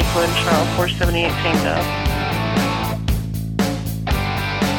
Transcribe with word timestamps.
Lakewood, 0.00 0.30
Charles 0.44 0.68
478 0.76 1.28
Tango. 1.44 1.76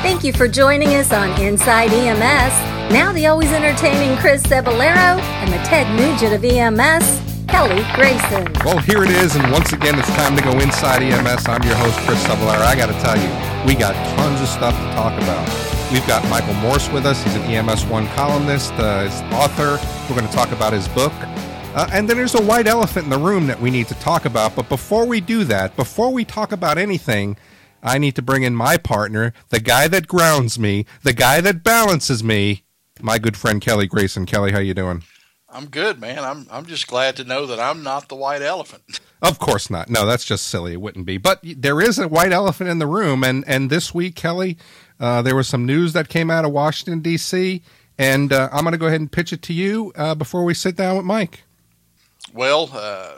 Thank 0.01 0.23
you 0.23 0.33
for 0.33 0.47
joining 0.47 0.95
us 0.95 1.13
on 1.13 1.29
Inside 1.39 1.93
EMS. 1.93 2.91
Now 2.91 3.13
the 3.13 3.27
always 3.27 3.51
entertaining 3.51 4.17
Chris 4.17 4.41
Cebollero 4.41 5.21
and 5.21 5.53
the 5.53 5.57
Ted 5.57 5.85
Nugent 5.95 6.33
of 6.33 6.43
EMS, 6.43 7.21
Kelly 7.47 7.85
Grayson. 7.93 8.51
Well, 8.65 8.79
here 8.79 9.03
it 9.03 9.11
is, 9.11 9.35
and 9.35 9.51
once 9.51 9.71
again, 9.73 9.99
it's 9.99 10.09
time 10.15 10.35
to 10.35 10.41
go 10.41 10.57
inside 10.59 11.03
EMS. 11.03 11.47
I'm 11.47 11.61
your 11.61 11.75
host, 11.75 11.99
Chris 11.99 12.23
Cebollero. 12.25 12.65
I 12.65 12.75
got 12.75 12.87
to 12.87 12.99
tell 12.99 13.15
you, 13.15 13.29
we 13.67 13.75
got 13.75 13.93
tons 14.17 14.41
of 14.41 14.47
stuff 14.47 14.73
to 14.73 14.95
talk 14.95 15.13
about. 15.21 15.47
We've 15.91 16.07
got 16.07 16.27
Michael 16.29 16.55
Morse 16.55 16.89
with 16.89 17.05
us. 17.05 17.21
He's 17.23 17.35
an 17.35 17.43
EMS 17.43 17.85
One 17.85 18.07
columnist, 18.15 18.73
uh, 18.73 19.03
he's 19.03 19.21
author. 19.33 19.77
We're 20.09 20.19
going 20.19 20.27
to 20.27 20.33
talk 20.33 20.51
about 20.51 20.73
his 20.73 20.87
book. 20.87 21.13
Uh, 21.73 21.89
and 21.93 22.09
then 22.09 22.17
there's 22.17 22.35
a 22.35 22.41
white 22.41 22.67
elephant 22.67 23.05
in 23.05 23.09
the 23.09 23.17
room 23.17 23.47
that 23.47 23.61
we 23.61 23.71
need 23.71 23.87
to 23.87 23.95
talk 23.95 24.25
about. 24.25 24.55
But 24.55 24.67
before 24.67 25.05
we 25.05 25.21
do 25.21 25.45
that, 25.45 25.75
before 25.77 26.11
we 26.11 26.25
talk 26.25 26.51
about 26.51 26.77
anything, 26.77 27.37
I 27.81 27.97
need 27.97 28.15
to 28.15 28.21
bring 28.21 28.43
in 28.43 28.55
my 28.55 28.75
partner, 28.75 29.33
the 29.49 29.61
guy 29.61 29.87
that 29.87 30.07
grounds 30.07 30.59
me, 30.59 30.85
the 31.03 31.13
guy 31.13 31.39
that 31.39 31.63
balances 31.63 32.23
me, 32.23 32.63
my 32.99 33.17
good 33.17 33.37
friend 33.37 33.61
Kelly 33.61 33.87
Grayson. 33.87 34.25
Kelly, 34.25 34.51
how 34.51 34.59
you 34.59 34.73
doing? 34.73 35.03
I'm 35.49 35.67
good, 35.67 35.99
man. 35.99 36.19
I'm 36.19 36.45
I'm 36.51 36.65
just 36.65 36.87
glad 36.87 37.15
to 37.17 37.23
know 37.23 37.45
that 37.45 37.59
I'm 37.59 37.83
not 37.83 38.09
the 38.09 38.15
white 38.15 38.41
elephant. 38.41 38.99
Of 39.23 39.37
course 39.37 39.69
not. 39.69 39.87
No, 39.87 40.07
that's 40.07 40.25
just 40.25 40.47
silly. 40.47 40.73
It 40.73 40.81
wouldn't 40.81 41.05
be. 41.05 41.19
But 41.19 41.41
there 41.43 41.79
is 41.79 41.99
a 41.99 42.07
white 42.07 42.31
elephant 42.31 42.71
in 42.71 42.79
the 42.79 42.87
room, 42.87 43.23
and 43.23 43.43
and 43.47 43.69
this 43.69 43.93
week, 43.93 44.15
Kelly, 44.15 44.57
uh, 44.99 45.21
there 45.21 45.35
was 45.35 45.47
some 45.47 45.63
news 45.63 45.93
that 45.93 46.09
came 46.09 46.31
out 46.31 46.43
of 46.43 46.49
Washington 46.49 47.01
D.C. 47.01 47.61
And 47.99 48.33
uh, 48.33 48.49
I'm 48.51 48.63
going 48.63 48.71
to 48.71 48.79
go 48.79 48.87
ahead 48.87 48.99
and 48.99 49.11
pitch 49.11 49.31
it 49.31 49.43
to 49.43 49.53
you 49.53 49.91
uh, 49.95 50.15
before 50.15 50.43
we 50.43 50.55
sit 50.55 50.75
down 50.75 50.97
with 50.97 51.05
Mike. 51.05 51.43
Well, 52.33 52.69
uh, 52.73 53.15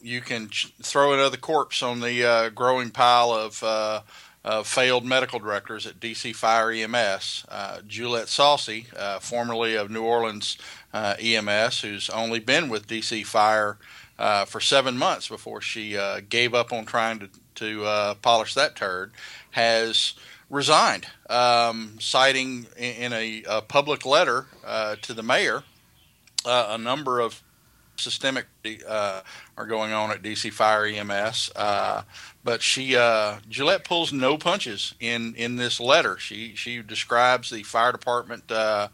you 0.00 0.20
can 0.20 0.48
ch- 0.50 0.72
throw 0.80 1.12
another 1.12 1.36
corpse 1.36 1.82
on 1.82 1.98
the 1.98 2.24
uh, 2.24 2.48
growing 2.50 2.90
pile 2.90 3.32
of 3.32 3.60
uh, 3.62 4.02
uh, 4.44 4.62
failed 4.62 5.04
medical 5.04 5.40
directors 5.40 5.84
at 5.84 5.98
DC 5.98 6.34
Fire 6.36 6.70
EMS. 6.70 7.44
Uh, 7.48 7.80
Jullette 7.88 8.28
Saussy, 8.28 8.86
uh, 8.96 9.18
formerly 9.18 9.74
of 9.74 9.90
New 9.90 10.04
Orleans 10.04 10.58
EMS, 10.94 11.80
who's 11.80 12.08
only 12.10 12.38
been 12.38 12.68
with 12.68 12.86
DC 12.86 13.26
Fire 13.26 13.78
for 14.46 14.60
seven 14.60 14.96
months 14.96 15.28
before 15.28 15.60
she 15.60 15.98
gave 16.28 16.54
up 16.54 16.72
on 16.72 16.86
trying 16.86 17.18
to, 17.18 17.28
to 17.56 18.14
polish 18.22 18.54
that 18.54 18.76
turd, 18.76 19.10
has 19.50 20.14
resigned, 20.48 21.06
um, 21.28 21.96
citing 21.98 22.66
in, 22.76 22.94
in 22.94 23.12
a, 23.12 23.42
a, 23.48 23.60
public 23.60 24.06
letter 24.06 24.46
to 25.02 25.12
the 25.12 25.22
mayor 25.22 25.64
a 26.46 26.78
number 26.78 27.18
of 27.18 27.42
systemic 27.98 28.46
uh, 28.88 29.20
are 29.56 29.66
going 29.66 29.92
on 29.92 30.10
at 30.10 30.22
DC 30.22 30.52
Fire 30.52 30.86
EMS. 30.86 31.50
Uh, 31.56 32.02
but 32.44 32.62
she 32.62 32.96
uh, 32.96 33.36
Jullette 33.48 33.84
pulls 33.84 34.12
no 34.12 34.38
punches 34.38 34.94
in 35.00 35.34
in 35.34 35.56
this 35.56 35.80
letter. 35.80 36.18
She 36.18 36.54
she 36.54 36.82
describes 36.82 37.50
the 37.50 37.62
fire 37.62 37.92
department 37.92 38.50
uh, 38.50 38.88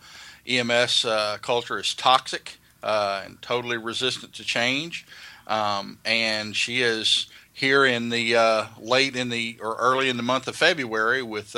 EMS 0.47 1.05
uh, 1.05 1.39
culture 1.43 1.79
as 1.79 1.95
toxic 1.95 2.59
uh, 2.83 3.23
and 3.25 3.41
totally 3.43 3.77
resistant 3.77 4.33
to 4.35 4.45
change. 4.45 5.07
Um, 5.47 5.99
and 6.05 6.57
she 6.57 6.83
is 6.83 7.27
here 7.53 7.85
in 7.85 8.09
the 8.09 8.67
late 8.81 9.15
in 9.15 9.29
the 9.29 9.59
or 9.61 9.77
early 9.77 10.09
in 10.09 10.17
the 10.17 10.23
month 10.23 10.49
of 10.49 10.57
February 10.57 11.23
with 11.23 11.53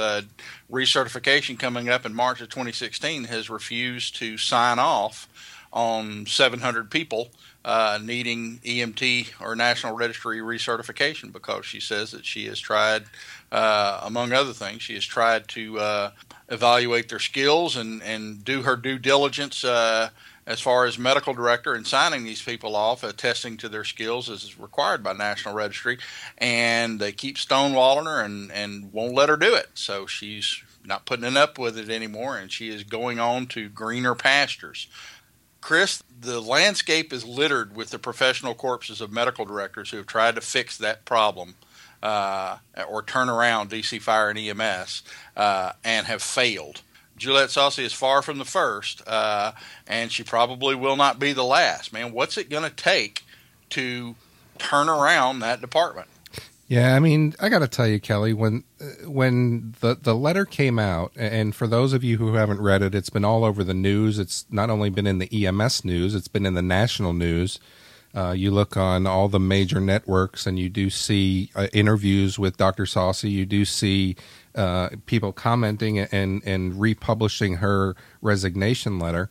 recertification 0.70 1.58
coming 1.58 1.88
up 1.88 2.04
in 2.04 2.12
March 2.12 2.40
of 2.40 2.48
2016 2.48 3.24
has 3.24 3.48
refused 3.48 4.16
to 4.16 4.36
sign 4.36 4.78
off 4.78 5.28
on 5.74 6.24
700 6.24 6.90
people 6.90 7.30
uh, 7.64 7.98
needing 8.00 8.60
EMT 8.64 9.40
or 9.40 9.56
National 9.56 9.94
Registry 9.94 10.38
recertification 10.38 11.32
because 11.32 11.66
she 11.66 11.80
says 11.80 12.12
that 12.12 12.24
she 12.24 12.46
has 12.46 12.60
tried, 12.60 13.04
uh, 13.50 14.00
among 14.02 14.32
other 14.32 14.52
things, 14.52 14.82
she 14.82 14.94
has 14.94 15.04
tried 15.04 15.48
to 15.48 15.78
uh, 15.78 16.10
evaluate 16.48 17.08
their 17.08 17.18
skills 17.18 17.76
and, 17.76 18.02
and 18.02 18.44
do 18.44 18.62
her 18.62 18.76
due 18.76 18.98
diligence 18.98 19.64
uh, 19.64 20.10
as 20.46 20.60
far 20.60 20.84
as 20.84 20.98
medical 20.98 21.32
director 21.32 21.74
and 21.74 21.86
signing 21.86 22.22
these 22.22 22.42
people 22.42 22.76
off, 22.76 23.02
attesting 23.02 23.56
to 23.56 23.68
their 23.68 23.84
skills 23.84 24.28
as 24.28 24.44
is 24.44 24.60
required 24.60 25.02
by 25.02 25.12
National 25.14 25.54
Registry, 25.54 25.98
and 26.38 27.00
they 27.00 27.12
keep 27.12 27.36
stonewalling 27.36 28.04
her 28.04 28.20
and, 28.22 28.52
and 28.52 28.92
won't 28.92 29.14
let 29.14 29.30
her 29.30 29.38
do 29.38 29.54
it. 29.54 29.70
So 29.74 30.06
she's 30.06 30.62
not 30.86 31.06
putting 31.06 31.36
up 31.36 31.58
with 31.58 31.78
it 31.78 31.88
anymore, 31.88 32.36
and 32.36 32.52
she 32.52 32.68
is 32.68 32.84
going 32.84 33.18
on 33.18 33.46
to 33.46 33.68
greener 33.68 34.14
pastures. 34.14 34.86
Chris, 35.64 36.02
the 36.20 36.42
landscape 36.42 37.10
is 37.10 37.24
littered 37.24 37.74
with 37.74 37.88
the 37.88 37.98
professional 37.98 38.54
corpses 38.54 39.00
of 39.00 39.10
medical 39.10 39.46
directors 39.46 39.90
who 39.90 39.96
have 39.96 40.06
tried 40.06 40.34
to 40.34 40.42
fix 40.42 40.76
that 40.76 41.06
problem 41.06 41.54
uh, 42.02 42.58
or 42.86 43.02
turn 43.02 43.30
around 43.30 43.70
DC 43.70 43.98
Fire 44.02 44.28
and 44.28 44.38
EMS 44.38 45.02
uh, 45.38 45.72
and 45.82 46.06
have 46.06 46.22
failed. 46.22 46.82
Jullette 47.16 47.48
Saussy 47.48 47.82
is 47.82 47.94
far 47.94 48.20
from 48.20 48.36
the 48.36 48.44
first, 48.44 49.00
uh, 49.08 49.52
and 49.86 50.12
she 50.12 50.22
probably 50.22 50.74
will 50.74 50.96
not 50.96 51.18
be 51.18 51.32
the 51.32 51.42
last. 51.42 51.94
Man, 51.94 52.12
what's 52.12 52.36
it 52.36 52.50
going 52.50 52.64
to 52.64 52.76
take 52.76 53.24
to 53.70 54.16
turn 54.58 54.90
around 54.90 55.38
that 55.38 55.62
department? 55.62 56.08
Yeah, 56.74 56.96
I 56.96 56.98
mean, 56.98 57.34
I 57.38 57.50
got 57.50 57.60
to 57.60 57.68
tell 57.68 57.86
you, 57.86 58.00
Kelly, 58.00 58.32
when 58.32 58.64
when 59.04 59.76
the 59.78 59.94
the 59.94 60.12
letter 60.16 60.44
came 60.44 60.76
out, 60.80 61.12
and 61.14 61.54
for 61.54 61.68
those 61.68 61.92
of 61.92 62.02
you 62.02 62.16
who 62.16 62.34
haven't 62.34 62.60
read 62.60 62.82
it, 62.82 62.96
it's 62.96 63.10
been 63.10 63.24
all 63.24 63.44
over 63.44 63.62
the 63.62 63.72
news. 63.74 64.18
It's 64.18 64.44
not 64.50 64.70
only 64.70 64.90
been 64.90 65.06
in 65.06 65.18
the 65.18 65.46
EMS 65.46 65.84
news; 65.84 66.16
it's 66.16 66.26
been 66.26 66.44
in 66.44 66.54
the 66.54 66.62
national 66.62 67.12
news. 67.12 67.60
Uh, 68.12 68.32
you 68.32 68.50
look 68.50 68.76
on 68.76 69.06
all 69.06 69.28
the 69.28 69.38
major 69.38 69.78
networks, 69.78 70.48
and 70.48 70.58
you 70.58 70.68
do 70.68 70.90
see 70.90 71.48
uh, 71.54 71.68
interviews 71.72 72.40
with 72.40 72.56
Dr. 72.56 72.86
Saussy. 72.86 73.30
You 73.30 73.46
do 73.46 73.64
see 73.64 74.16
uh, 74.56 74.88
people 75.06 75.32
commenting 75.32 76.00
and 76.00 76.42
and 76.44 76.80
republishing 76.80 77.58
her 77.58 77.94
resignation 78.20 78.98
letter. 78.98 79.30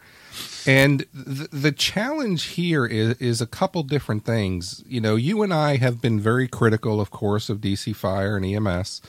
And 0.65 1.05
the, 1.13 1.71
challenge 1.71 2.43
here 2.45 2.85
is, 2.85 3.17
is 3.17 3.41
a 3.41 3.47
couple 3.47 3.83
different 3.83 4.25
things. 4.25 4.83
You 4.87 5.01
know, 5.01 5.15
you 5.15 5.41
and 5.41 5.53
I 5.53 5.77
have 5.77 6.01
been 6.01 6.19
very 6.19 6.47
critical, 6.47 7.01
of 7.01 7.11
course, 7.11 7.49
of 7.49 7.59
DC 7.59 7.95
Fire 7.95 8.37
and 8.37 8.45
EMS. 8.45 9.01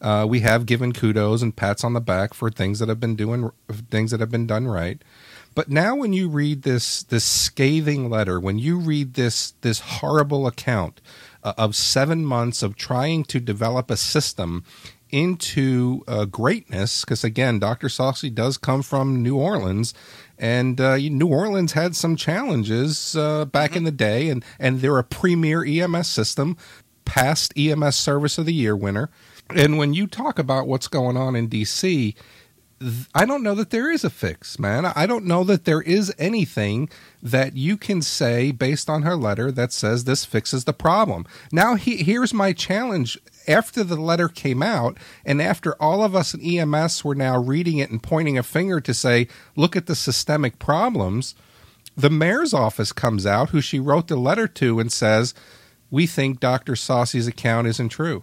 Uh, 0.00 0.26
we 0.28 0.40
have 0.40 0.66
given 0.66 0.92
kudos 0.92 1.42
and 1.42 1.56
pats 1.56 1.82
on 1.84 1.92
the 1.92 2.00
back 2.00 2.34
for 2.34 2.50
things 2.50 2.78
that 2.80 2.88
have 2.88 3.00
been 3.00 3.16
doing 3.16 3.50
things 3.90 4.10
that 4.10 4.20
have 4.20 4.30
been 4.30 4.46
done 4.46 4.66
right. 4.66 5.02
But 5.54 5.70
now, 5.70 5.96
when 5.96 6.12
you 6.12 6.28
read 6.28 6.62
this 6.62 7.02
this 7.02 7.24
scathing 7.24 8.10
letter, 8.10 8.38
when 8.38 8.58
you 8.58 8.78
read 8.78 9.14
this 9.14 9.52
this 9.62 9.80
horrible 9.80 10.46
account 10.46 11.00
uh, 11.42 11.54
of 11.56 11.74
seven 11.74 12.26
months 12.26 12.62
of 12.62 12.76
trying 12.76 13.24
to 13.24 13.40
develop 13.40 13.90
a 13.90 13.96
system 13.96 14.64
into 15.16 16.04
uh, 16.06 16.26
greatness, 16.26 17.00
because 17.00 17.24
again, 17.24 17.58
Dr. 17.58 17.88
Saussy 17.88 18.32
does 18.32 18.58
come 18.58 18.82
from 18.82 19.22
New 19.22 19.38
Orleans, 19.38 19.94
and 20.38 20.78
uh, 20.78 20.96
New 20.96 21.28
Orleans 21.28 21.72
had 21.72 21.96
some 21.96 22.16
challenges 22.16 23.16
uh, 23.16 23.46
back 23.46 23.70
mm-hmm. 23.70 23.78
in 23.78 23.84
the 23.84 23.92
day, 23.92 24.28
and 24.28 24.44
and 24.60 24.82
they're 24.82 24.98
a 24.98 25.04
premier 25.04 25.64
EMS 25.64 26.06
system, 26.06 26.58
past 27.06 27.54
EMS 27.56 27.96
Service 27.96 28.36
of 28.36 28.44
the 28.44 28.52
Year 28.52 28.76
winner. 28.76 29.08
And 29.54 29.78
when 29.78 29.94
you 29.94 30.06
talk 30.06 30.38
about 30.38 30.66
what's 30.66 30.88
going 30.88 31.16
on 31.16 31.34
in 31.34 31.48
DC, 31.48 32.14
I 33.14 33.24
don't 33.24 33.42
know 33.42 33.54
that 33.54 33.70
there 33.70 33.90
is 33.90 34.04
a 34.04 34.10
fix, 34.10 34.58
man. 34.58 34.84
I 34.84 35.06
don't 35.06 35.24
know 35.24 35.44
that 35.44 35.64
there 35.64 35.80
is 35.80 36.12
anything 36.18 36.90
that 37.22 37.56
you 37.56 37.78
can 37.78 38.02
say 38.02 38.50
based 38.52 38.90
on 38.90 39.00
her 39.00 39.16
letter 39.16 39.50
that 39.50 39.72
says 39.72 40.04
this 40.04 40.26
fixes 40.26 40.64
the 40.64 40.74
problem. 40.74 41.24
Now, 41.50 41.76
he, 41.76 41.96
here's 41.96 42.34
my 42.34 42.52
challenge. 42.52 43.18
After 43.48 43.84
the 43.84 43.96
letter 43.96 44.28
came 44.28 44.62
out, 44.62 44.98
and 45.24 45.40
after 45.40 45.80
all 45.80 46.02
of 46.02 46.16
us 46.16 46.34
in 46.34 46.40
EMS 46.40 47.04
were 47.04 47.14
now 47.14 47.38
reading 47.38 47.78
it 47.78 47.90
and 47.90 48.02
pointing 48.02 48.36
a 48.36 48.42
finger 48.42 48.80
to 48.80 48.94
say, 48.94 49.28
look 49.54 49.76
at 49.76 49.86
the 49.86 49.94
systemic 49.94 50.58
problems, 50.58 51.34
the 51.96 52.10
mayor's 52.10 52.52
office 52.52 52.92
comes 52.92 53.24
out, 53.24 53.50
who 53.50 53.60
she 53.60 53.80
wrote 53.80 54.08
the 54.08 54.16
letter 54.16 54.46
to, 54.46 54.78
and 54.78 54.92
says, 54.92 55.32
We 55.90 56.06
think 56.06 56.40
Dr. 56.40 56.76
Saussy's 56.76 57.26
account 57.26 57.66
isn't 57.68 57.88
true. 57.88 58.22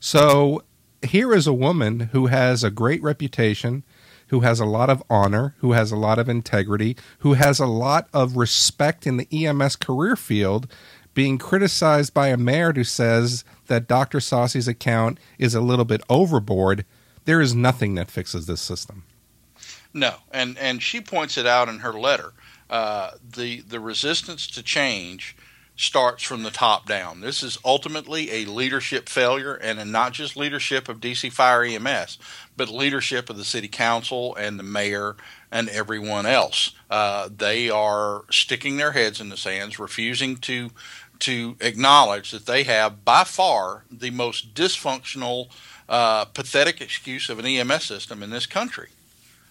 So 0.00 0.62
here 1.02 1.34
is 1.34 1.46
a 1.46 1.52
woman 1.52 2.00
who 2.12 2.26
has 2.26 2.64
a 2.64 2.70
great 2.70 3.02
reputation, 3.02 3.84
who 4.28 4.40
has 4.40 4.60
a 4.60 4.66
lot 4.66 4.88
of 4.88 5.02
honor, 5.10 5.54
who 5.58 5.72
has 5.72 5.92
a 5.92 5.96
lot 5.96 6.18
of 6.18 6.28
integrity, 6.28 6.96
who 7.18 7.34
has 7.34 7.58
a 7.58 7.66
lot 7.66 8.08
of 8.12 8.36
respect 8.36 9.06
in 9.06 9.16
the 9.18 9.28
EMS 9.30 9.76
career 9.76 10.16
field, 10.16 10.66
being 11.14 11.36
criticized 11.36 12.14
by 12.14 12.28
a 12.28 12.36
mayor 12.36 12.72
who 12.72 12.84
says 12.84 13.44
that 13.68 13.88
Dr. 13.88 14.20
Saussy's 14.20 14.68
account 14.68 15.18
is 15.38 15.54
a 15.54 15.60
little 15.60 15.84
bit 15.84 16.02
overboard. 16.10 16.84
There 17.24 17.40
is 17.40 17.54
nothing 17.54 17.94
that 17.94 18.10
fixes 18.10 18.46
this 18.46 18.60
system. 18.60 19.04
No, 19.94 20.16
and 20.30 20.58
and 20.58 20.82
she 20.82 21.00
points 21.00 21.38
it 21.38 21.46
out 21.46 21.68
in 21.68 21.80
her 21.80 21.92
letter. 21.92 22.32
Uh, 22.68 23.12
the 23.22 23.60
the 23.62 23.80
resistance 23.80 24.46
to 24.48 24.62
change 24.62 25.36
starts 25.78 26.24
from 26.24 26.42
the 26.42 26.50
top 26.50 26.86
down. 26.86 27.20
This 27.20 27.42
is 27.42 27.56
ultimately 27.64 28.32
a 28.32 28.44
leadership 28.46 29.08
failure, 29.08 29.54
and 29.54 29.92
not 29.92 30.12
just 30.12 30.36
leadership 30.36 30.88
of 30.88 31.00
DC 31.00 31.32
Fire 31.32 31.62
EMS, 31.62 32.18
but 32.56 32.68
leadership 32.68 33.30
of 33.30 33.36
the 33.36 33.44
city 33.44 33.68
council 33.68 34.34
and 34.34 34.58
the 34.58 34.64
mayor 34.64 35.16
and 35.52 35.68
everyone 35.68 36.26
else. 36.26 36.72
Uh, 36.90 37.28
they 37.34 37.70
are 37.70 38.24
sticking 38.28 38.76
their 38.76 38.92
heads 38.92 39.20
in 39.20 39.28
the 39.28 39.36
sands, 39.36 39.78
refusing 39.78 40.36
to 40.38 40.70
to 41.20 41.56
acknowledge 41.60 42.30
that 42.30 42.46
they 42.46 42.64
have 42.64 43.04
by 43.04 43.24
far 43.24 43.84
the 43.90 44.10
most 44.10 44.54
dysfunctional, 44.54 45.48
uh, 45.88 46.24
pathetic 46.26 46.80
excuse 46.80 47.28
of 47.28 47.38
an 47.38 47.46
EMS 47.46 47.84
system 47.84 48.22
in 48.22 48.30
this 48.30 48.46
country. 48.46 48.88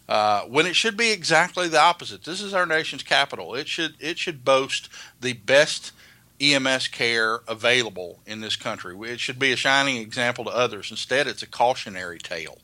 Uh, 0.08 0.44
when 0.44 0.66
it 0.66 0.76
should 0.76 0.96
be 0.96 1.12
exactly 1.12 1.68
the 1.68 1.80
opposite. 1.80 2.24
This 2.24 2.42
is 2.42 2.54
our 2.54 2.66
nation's 2.66 3.04
capital. 3.04 3.56
It 3.56 3.68
should 3.68 3.96
it 4.00 4.18
should 4.18 4.46
boast 4.46 4.88
the 5.20 5.34
best 5.34 5.92
EMS 6.40 6.88
care 6.88 7.42
available 7.48 8.20
in 8.26 8.40
this 8.40 8.56
country. 8.56 8.96
It 9.10 9.20
should 9.20 9.40
be 9.40 9.52
a 9.52 9.58
shining 9.58 9.98
example 9.98 10.46
to 10.46 10.52
others. 10.52 10.92
Instead, 10.92 11.28
it's 11.28 11.44
a 11.44 11.48
cautionary 11.48 12.20
tale. 12.20 12.60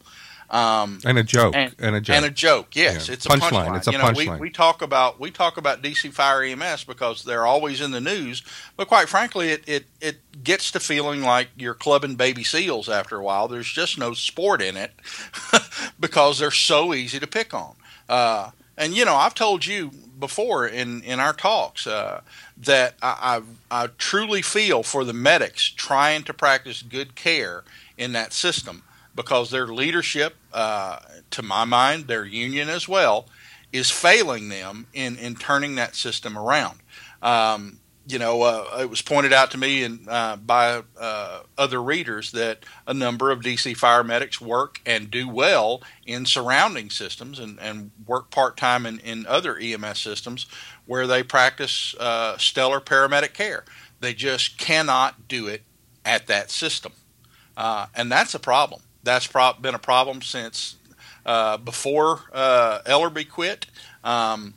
Um, 0.53 0.99
and 1.03 1.17
a 1.17 1.23
joke, 1.23 1.55
and, 1.55 1.75
and, 1.79 1.95
a 1.95 2.01
joke, 2.01 2.15
and 2.15 2.25
a 2.25 2.29
joke. 2.29 2.75
Yes, 2.75 3.07
yeah. 3.07 3.15
it's 3.15 3.25
a 3.25 3.29
punchline. 3.29 3.65
Punch 3.65 3.77
it's 3.77 3.87
a 3.87 3.91
you 3.91 3.97
know, 3.97 4.03
punchline. 4.03 4.35
We, 4.35 4.41
we, 4.41 4.49
talk 4.51 4.83
about 4.83 5.19
we 5.19 5.31
talk 5.31 5.57
about 5.57 5.81
DC 5.81 6.13
Fire 6.13 6.43
EMS 6.43 6.83
because 6.83 7.23
they're 7.23 7.47
always 7.47 7.81
in 7.81 7.89
the 7.89 7.99
news, 7.99 8.43
but 8.77 8.87
quite 8.87 9.09
frankly, 9.09 9.49
it, 9.49 9.67
it 9.67 9.85
it 9.99 10.43
gets 10.43 10.69
to 10.69 10.79
feeling 10.79 11.23
like 11.23 11.47
you're 11.57 11.73
clubbing 11.73 12.13
baby 12.13 12.43
seals 12.43 12.87
after 12.87 13.17
a 13.17 13.23
while. 13.23 13.47
There's 13.47 13.67
just 13.67 13.97
no 13.97 14.13
sport 14.13 14.61
in 14.61 14.77
it 14.77 14.91
because 15.99 16.37
they're 16.37 16.51
so 16.51 16.93
easy 16.93 17.19
to 17.19 17.25
pick 17.25 17.51
on. 17.55 17.73
Uh, 18.07 18.51
and 18.77 18.93
you 18.93 19.05
know, 19.05 19.15
I've 19.15 19.33
told 19.33 19.65
you 19.65 19.89
before 20.19 20.67
in 20.67 21.01
in 21.01 21.19
our 21.19 21.33
talks 21.33 21.87
uh, 21.87 22.21
that 22.57 22.93
I, 23.01 23.41
I 23.71 23.83
I 23.85 23.87
truly 23.97 24.43
feel 24.43 24.83
for 24.83 25.03
the 25.03 25.13
medics 25.13 25.63
trying 25.63 26.21
to 26.25 26.33
practice 26.33 26.83
good 26.83 27.15
care 27.15 27.63
in 27.97 28.11
that 28.11 28.33
system 28.33 28.83
because 29.15 29.51
their 29.51 29.67
leadership, 29.67 30.35
uh, 30.53 30.99
to 31.31 31.41
my 31.41 31.65
mind, 31.65 32.07
their 32.07 32.25
union 32.25 32.69
as 32.69 32.87
well, 32.87 33.27
is 33.71 33.89
failing 33.89 34.49
them 34.49 34.87
in, 34.93 35.17
in 35.17 35.35
turning 35.35 35.75
that 35.75 35.95
system 35.95 36.37
around. 36.37 36.79
Um, 37.21 37.79
you 38.05 38.19
know, 38.19 38.41
uh, 38.41 38.79
it 38.81 38.89
was 38.89 39.01
pointed 39.01 39.31
out 39.31 39.51
to 39.51 39.57
me 39.57 39.83
and 39.83 40.07
uh, 40.09 40.35
by 40.35 40.83
uh, 40.99 41.39
other 41.57 41.81
readers 41.81 42.31
that 42.33 42.59
a 42.85 42.93
number 42.93 43.31
of 43.31 43.39
DC 43.39 43.77
fire 43.77 44.03
medics 44.03 44.41
work 44.41 44.81
and 44.85 45.09
do 45.09 45.29
well 45.29 45.81
in 46.05 46.25
surrounding 46.25 46.89
systems 46.89 47.39
and, 47.39 47.59
and 47.61 47.91
work 48.05 48.29
part 48.29 48.57
time 48.57 48.85
in, 48.85 48.99
in 48.99 49.25
other 49.25 49.57
EMS 49.57 49.99
systems 49.99 50.47
where 50.85 51.07
they 51.07 51.23
practice 51.23 51.95
uh, 51.99 52.37
stellar 52.37 52.81
paramedic 52.81 53.33
care. 53.33 53.63
They 54.01 54.13
just 54.13 54.57
cannot 54.57 55.29
do 55.29 55.47
it 55.47 55.61
at 56.03 56.27
that 56.27 56.51
system. 56.51 56.91
Uh, 57.55 57.85
and 57.95 58.11
that's 58.11 58.33
a 58.33 58.39
problem. 58.39 58.81
That's 59.03 59.27
pro- 59.27 59.53
been 59.53 59.75
a 59.75 59.79
problem 59.79 60.21
since 60.21 60.77
uh, 61.25 61.57
before 61.57 62.21
uh, 62.33 62.79
Ellerbe 62.85 63.29
quit. 63.29 63.65
Um, 64.03 64.55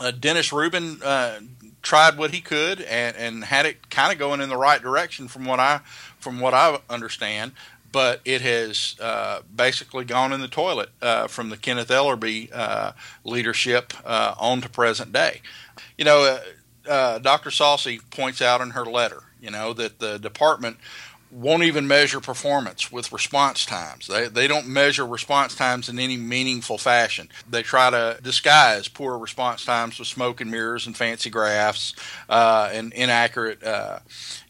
uh, 0.00 0.10
Dennis 0.10 0.52
Rubin 0.52 1.00
uh, 1.04 1.40
tried 1.82 2.18
what 2.18 2.32
he 2.32 2.40
could 2.40 2.80
and, 2.80 3.16
and 3.16 3.44
had 3.44 3.66
it 3.66 3.90
kind 3.90 4.12
of 4.12 4.18
going 4.18 4.40
in 4.40 4.48
the 4.48 4.56
right 4.56 4.82
direction 4.82 5.28
from 5.28 5.44
what 5.44 5.60
I 5.60 5.80
from 6.18 6.40
what 6.40 6.54
I 6.54 6.78
understand. 6.90 7.52
But 7.92 8.20
it 8.24 8.40
has 8.40 8.96
uh, 9.00 9.42
basically 9.54 10.04
gone 10.04 10.32
in 10.32 10.40
the 10.40 10.48
toilet 10.48 10.88
uh, 11.00 11.28
from 11.28 11.50
the 11.50 11.56
Kenneth 11.56 11.90
Ellerbe 11.90 12.92
leadership 13.22 13.92
on 14.04 14.60
to 14.62 14.68
present 14.68 15.12
day. 15.12 15.42
You 15.96 16.04
know, 16.04 16.40
Dr. 16.84 17.50
Saussy 17.50 18.00
points 18.10 18.42
out 18.42 18.60
in 18.60 18.70
her 18.70 18.84
letter, 18.84 19.22
you 19.40 19.52
know, 19.52 19.72
that 19.74 20.00
the 20.00 20.18
department 20.18 20.78
won't 21.34 21.64
even 21.64 21.88
measure 21.88 22.20
performance 22.20 22.92
with 22.92 23.12
response 23.12 23.66
times. 23.66 24.06
They, 24.06 24.28
they 24.28 24.46
don't 24.46 24.68
measure 24.68 25.04
response 25.04 25.56
times 25.56 25.88
in 25.88 25.98
any 25.98 26.16
meaningful 26.16 26.78
fashion. 26.78 27.28
They 27.50 27.62
try 27.62 27.90
to 27.90 28.18
disguise 28.22 28.86
poor 28.86 29.18
response 29.18 29.64
times 29.64 29.98
with 29.98 30.06
smoke 30.06 30.40
and 30.40 30.48
mirrors 30.48 30.86
and 30.86 30.96
fancy 30.96 31.30
graphs 31.30 31.94
uh, 32.28 32.70
and 32.72 32.92
inaccurate 32.92 33.64
uh, 33.64 33.98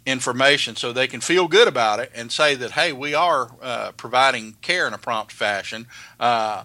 information 0.04 0.76
so 0.76 0.92
they 0.92 1.06
can 1.06 1.22
feel 1.22 1.48
good 1.48 1.69
about 1.69 2.00
it 2.00 2.12
and 2.14 2.31
say 2.31 2.54
that, 2.54 2.72
hey, 2.72 2.92
we 2.92 3.14
are 3.14 3.50
uh, 3.62 3.92
providing 3.92 4.56
care 4.60 4.87
in 4.87 4.92
a 4.92 4.98
prompt 4.98 5.32
fashion, 5.32 5.87
uh, 6.20 6.64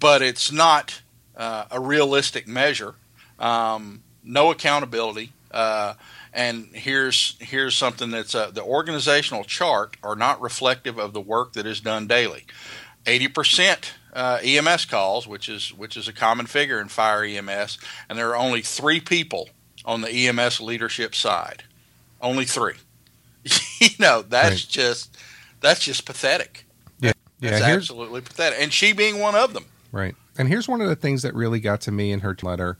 but 0.00 0.20
it's 0.20 0.50
not 0.50 1.00
uh, 1.36 1.66
a 1.70 1.78
realistic 1.78 2.48
measure. 2.48 2.96
Um, 3.38 4.02
no 4.24 4.50
accountability. 4.50 5.32
And 6.32 6.68
here's 6.72 7.36
here's 7.40 7.74
something 7.74 8.10
that's 8.10 8.34
uh, 8.34 8.50
the 8.50 8.62
organizational 8.62 9.44
chart 9.44 9.96
are 10.02 10.14
not 10.14 10.40
reflective 10.40 10.98
of 10.98 11.12
the 11.12 11.20
work 11.20 11.54
that 11.54 11.66
is 11.66 11.80
done 11.80 12.06
daily. 12.06 12.46
Eighty 13.06 13.26
percent 13.26 13.94
uh, 14.12 14.38
EMS 14.42 14.84
calls, 14.84 15.26
which 15.26 15.48
is 15.48 15.74
which 15.74 15.96
is 15.96 16.06
a 16.06 16.12
common 16.12 16.46
figure 16.46 16.80
in 16.80 16.88
fire 16.88 17.24
EMS, 17.24 17.78
and 18.08 18.18
there 18.18 18.30
are 18.30 18.36
only 18.36 18.62
three 18.62 19.00
people 19.00 19.48
on 19.84 20.02
the 20.02 20.10
EMS 20.10 20.60
leadership 20.60 21.14
side. 21.14 21.64
Only 22.20 22.44
three. 22.44 22.74
you 23.80 23.88
know 23.98 24.22
that's 24.22 24.50
right. 24.50 24.66
just 24.68 25.16
that's 25.60 25.80
just 25.80 26.04
pathetic. 26.04 26.64
Yeah, 27.00 27.12
yeah, 27.40 27.50
that's 27.50 27.64
absolutely 27.64 28.20
pathetic, 28.20 28.60
and 28.60 28.72
she 28.72 28.92
being 28.92 29.18
one 29.18 29.34
of 29.34 29.52
them. 29.52 29.64
Right. 29.92 30.14
And 30.38 30.48
here's 30.48 30.68
one 30.68 30.80
of 30.80 30.88
the 30.88 30.96
things 30.96 31.22
that 31.22 31.34
really 31.34 31.60
got 31.60 31.80
to 31.82 31.92
me 31.92 32.12
in 32.12 32.20
her 32.20 32.36
letter, 32.42 32.78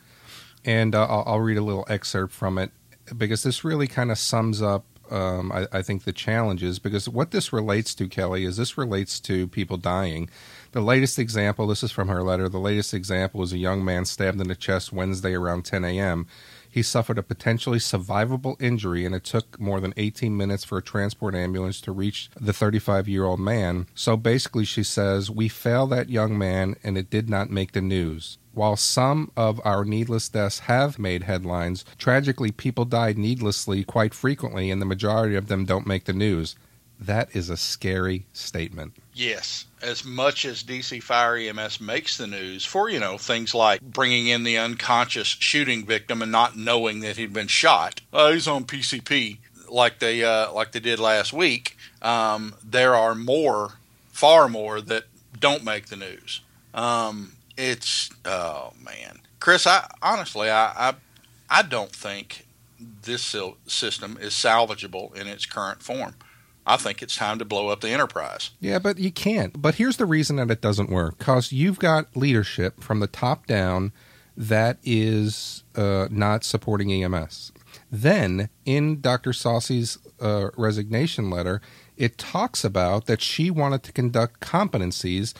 and 0.64 0.94
uh, 0.94 1.04
I'll, 1.04 1.24
I'll 1.26 1.40
read 1.40 1.58
a 1.58 1.62
little 1.62 1.84
excerpt 1.88 2.32
from 2.32 2.58
it 2.58 2.70
because 3.16 3.42
this 3.42 3.64
really 3.64 3.86
kind 3.86 4.10
of 4.10 4.18
sums 4.18 4.62
up 4.62 4.84
um, 5.10 5.50
I, 5.50 5.66
I, 5.72 5.82
think 5.82 6.04
the 6.04 6.12
challenges 6.12 6.78
because 6.78 7.08
what 7.08 7.32
this 7.32 7.52
relates 7.52 7.94
to, 7.96 8.06
Kelly, 8.06 8.44
is 8.44 8.56
this 8.56 8.78
relates 8.78 9.18
to 9.20 9.48
people 9.48 9.76
dying. 9.76 10.30
The 10.72 10.80
latest 10.80 11.18
example, 11.18 11.66
this 11.66 11.82
is 11.82 11.90
from 11.90 12.08
her 12.08 12.22
letter. 12.22 12.48
The 12.48 12.58
latest 12.58 12.94
example 12.94 13.42
is 13.42 13.52
a 13.52 13.58
young 13.58 13.84
man 13.84 14.04
stabbed 14.04 14.40
in 14.40 14.46
the 14.46 14.54
chest 14.54 14.92
Wednesday 14.92 15.34
around 15.34 15.64
10 15.64 15.84
a.m. 15.84 16.28
He 16.70 16.82
suffered 16.82 17.18
a 17.18 17.24
potentially 17.24 17.78
survivable 17.78 18.60
injury, 18.62 19.04
and 19.04 19.12
it 19.12 19.24
took 19.24 19.58
more 19.58 19.80
than 19.80 19.92
18 19.96 20.36
minutes 20.36 20.62
for 20.62 20.78
a 20.78 20.82
transport 20.82 21.34
ambulance 21.34 21.80
to 21.80 21.92
reach 21.92 22.30
the 22.40 22.52
35 22.52 23.08
year 23.08 23.24
old 23.24 23.40
man. 23.40 23.88
So 23.96 24.16
basically, 24.16 24.64
she 24.64 24.84
says, 24.84 25.28
We 25.28 25.48
failed 25.48 25.90
that 25.90 26.08
young 26.08 26.38
man, 26.38 26.76
and 26.84 26.96
it 26.96 27.10
did 27.10 27.28
not 27.28 27.50
make 27.50 27.72
the 27.72 27.80
news. 27.80 28.38
While 28.52 28.76
some 28.76 29.30
of 29.36 29.60
our 29.64 29.84
needless 29.84 30.28
deaths 30.28 30.60
have 30.60 30.98
made 30.98 31.24
headlines, 31.24 31.84
tragically, 31.98 32.50
people 32.50 32.84
died 32.84 33.16
needlessly 33.16 33.84
quite 33.84 34.12
frequently, 34.12 34.70
and 34.70 34.82
the 34.82 34.86
majority 34.86 35.36
of 35.36 35.46
them 35.46 35.64
don't 35.64 35.86
make 35.86 36.04
the 36.04 36.12
news. 36.12 36.56
That 36.98 37.34
is 37.34 37.48
a 37.48 37.56
scary 37.56 38.26
statement. 38.32 38.94
Yes, 39.14 39.66
as 39.80 40.04
much 40.04 40.44
as 40.44 40.62
DC 40.62 41.02
Fire 41.02 41.36
EMS 41.36 41.80
makes 41.80 42.18
the 42.18 42.26
news 42.26 42.64
for, 42.64 42.90
you 42.90 43.00
know, 43.00 43.16
things 43.16 43.54
like 43.54 43.80
bringing 43.80 44.26
in 44.26 44.42
the 44.42 44.58
unconscious 44.58 45.28
shooting 45.28 45.86
victim 45.86 46.20
and 46.20 46.30
not 46.30 46.56
knowing 46.56 47.00
that 47.00 47.16
he'd 47.16 47.32
been 47.32 47.46
shot. 47.46 48.02
Uh, 48.12 48.32
he's 48.32 48.48
on 48.48 48.64
PCP 48.64 49.38
like 49.70 49.98
they 49.98 50.22
uh, 50.24 50.52
like 50.52 50.72
they 50.72 50.80
did 50.80 50.98
last 50.98 51.32
week. 51.32 51.76
Um, 52.02 52.54
there 52.62 52.94
are 52.94 53.14
more, 53.14 53.74
far 54.08 54.48
more 54.48 54.80
that 54.80 55.04
don't 55.38 55.64
make 55.64 55.86
the 55.86 55.96
news. 55.96 56.40
Um, 56.74 57.32
it's 57.60 58.10
oh 58.24 58.72
man, 58.82 59.20
Chris. 59.38 59.66
I 59.66 59.86
honestly, 60.02 60.48
I, 60.50 60.90
I, 60.90 60.94
I 61.50 61.62
don't 61.62 61.92
think 61.92 62.46
this 63.02 63.36
system 63.66 64.18
is 64.20 64.32
salvageable 64.32 65.14
in 65.14 65.26
its 65.26 65.46
current 65.46 65.82
form. 65.82 66.14
I 66.66 66.76
think 66.76 67.02
it's 67.02 67.16
time 67.16 67.38
to 67.38 67.44
blow 67.44 67.68
up 67.68 67.80
the 67.80 67.90
enterprise. 67.90 68.50
Yeah, 68.60 68.78
but 68.78 68.98
you 68.98 69.10
can't. 69.10 69.60
But 69.60 69.76
here's 69.76 69.96
the 69.96 70.06
reason 70.06 70.36
that 70.36 70.50
it 70.50 70.60
doesn't 70.60 70.90
work: 70.90 71.18
because 71.18 71.52
you've 71.52 71.78
got 71.78 72.16
leadership 72.16 72.82
from 72.82 73.00
the 73.00 73.06
top 73.06 73.46
down 73.46 73.92
that 74.36 74.78
is 74.82 75.64
uh, 75.76 76.08
not 76.10 76.44
supporting 76.44 76.90
EMS. 76.90 77.52
Then, 77.90 78.48
in 78.64 79.00
Dr. 79.00 79.32
Saussy's 79.32 79.98
uh, 80.20 80.50
resignation 80.56 81.28
letter, 81.28 81.60
it 81.96 82.16
talks 82.16 82.64
about 82.64 83.06
that 83.06 83.20
she 83.20 83.50
wanted 83.50 83.82
to 83.82 83.92
conduct 83.92 84.40
competencies 84.40 85.34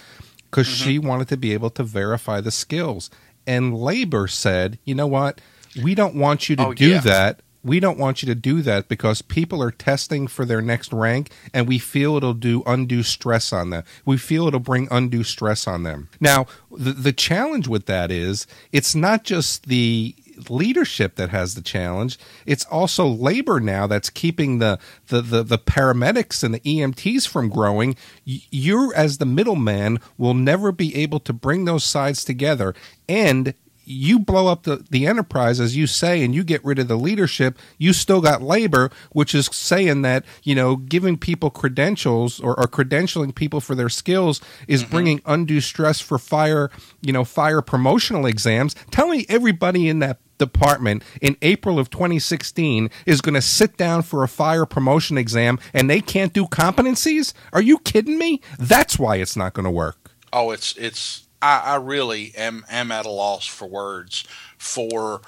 because 0.51 0.67
mm-hmm. 0.67 0.85
she 0.85 0.99
wanted 0.99 1.29
to 1.29 1.37
be 1.37 1.53
able 1.53 1.71
to 1.71 1.85
verify 1.85 2.41
the 2.41 2.51
skills. 2.51 3.11
And 3.47 3.77
labor 3.77 4.27
said, 4.29 4.79
you 4.85 4.95
know 4.95 5.07
what? 5.07 5.41
We 5.83 5.95
don't 5.95 6.15
want 6.15 6.49
you 6.49 6.57
to 6.57 6.67
oh, 6.69 6.75
do 6.75 6.91
yeah. 6.91 7.01
that. 7.01 7.41
We 7.63 7.79
don't 7.79 7.99
want 7.99 8.23
you 8.23 8.27
to 8.27 8.35
do 8.35 8.63
that 8.63 8.89
because 8.89 9.21
people 9.21 9.63
are 9.63 9.71
testing 9.71 10.27
for 10.27 10.47
their 10.47 10.63
next 10.63 10.95
rank 10.95 11.31
and 11.53 11.69
we 11.69 11.79
feel 11.79 12.17
it'll 12.17 12.33
do 12.33 12.63
undue 12.65 13.03
stress 13.03 13.53
on 13.53 13.69
them. 13.69 13.85
We 14.07 14.17
feel 14.17 14.47
it'll 14.47 14.61
bring 14.61 14.89
undue 14.91 15.25
stress 15.25 15.67
on 15.67 15.83
them. 15.83 16.09
Now, 16.21 16.47
the, 16.71 16.93
the 16.93 17.13
challenge 17.13 17.69
with 17.69 17.85
that 17.85 18.11
is 18.11 18.47
it's 18.73 18.95
not 18.95 19.25
just 19.25 19.67
the 19.67 20.15
leadership 20.49 21.17
that 21.17 21.31
has 21.31 21.55
the 21.55 21.61
challenge. 21.61 22.19
It's 22.47 22.65
also 22.67 23.07
labor 23.07 23.61
now 23.61 23.87
that's 23.87 24.11
keeping 24.11 24.59
the 24.59 24.79
the 25.09 25.21
the, 25.21 25.43
the 25.43 25.59
paramedics 25.59 26.43
and 26.43 26.55
the 26.55 26.61
EMTs 26.61 27.29
from 27.29 27.49
growing. 27.49 27.97
You 28.25 28.93
as 28.95 29.19
the 29.19 29.27
middleman 29.27 29.99
will 30.17 30.35
never 30.35 30.73
be 30.73 30.95
able 30.97 31.21
to 31.21 31.33
bring 31.33 31.65
those 31.65 31.85
sides 31.85 32.25
together 32.25 32.75
and 33.09 33.55
you 33.91 34.19
blow 34.19 34.47
up 34.47 34.63
the, 34.63 34.85
the 34.91 35.07
enterprise, 35.07 35.61
as 35.61 35.77
you 35.77 35.87
say, 35.87 36.23
and 36.23 36.35
you 36.35 36.45
get 36.45 36.65
rid 36.65 36.79
of 36.79 36.89
the 36.89 36.97
leadership, 36.97 37.59
you 37.79 37.93
still 37.93 38.21
got 38.21 38.43
labor, 38.43 38.91
which 39.11 39.35
is 39.35 39.47
saying 39.53 40.03
that, 40.03 40.25
you 40.43 40.55
know, 40.55 40.77
giving 40.77 41.19
people 41.19 41.51
credentials 41.51 42.41
or, 42.41 42.59
or 42.59 42.67
credentialing 42.67 43.35
people 43.35 43.61
for 43.61 43.75
their 43.75 43.89
skills 43.89 44.41
is 44.69 44.83
mm-hmm. 44.83 44.91
bringing 44.91 45.23
undue 45.27 45.61
stress 45.61 46.01
for 46.01 46.19
fire, 46.19 46.71
you 47.01 47.13
know, 47.13 47.25
fire 47.25 47.61
promotional 47.61 48.27
exams. 48.27 48.75
Tell 48.91 49.09
me 49.09 49.27
everybody 49.29 49.89
in 49.89 49.99
that 49.99 50.19
department 50.39 51.03
in 51.21 51.37
April 51.43 51.79
of 51.79 51.91
2016 51.91 52.91
is 53.07 53.21
going 53.21 53.35
to 53.35 53.43
sit 53.43 53.77
down 53.77 54.03
for 54.03 54.25
a 54.25 54.29
fire 54.29 54.65
promotion 54.65 55.19
exam 55.19 55.59
and 55.75 55.91
they 55.91 56.01
can't 56.01 56.33
do 56.33 56.47
competencies? 56.47 57.35
Are 57.53 57.61
you 57.61 57.79
kidding 57.79 58.19
me? 58.19 58.41
That's 58.59 58.99
why 58.99 59.17
it's 59.17 59.37
not 59.37 59.53
going 59.53 59.65
to 59.65 59.71
work. 59.71 60.11
Oh, 60.33 60.51
it's 60.51 60.77
it's 60.77 61.27
I, 61.43 61.61
I 61.61 61.77
really 61.77 62.33
am 62.37 62.65
am 62.71 62.93
at 62.93 63.07
a 63.07 63.11
loss 63.11 63.47
for 63.47 63.67
words 63.69 64.25
for 64.59 65.23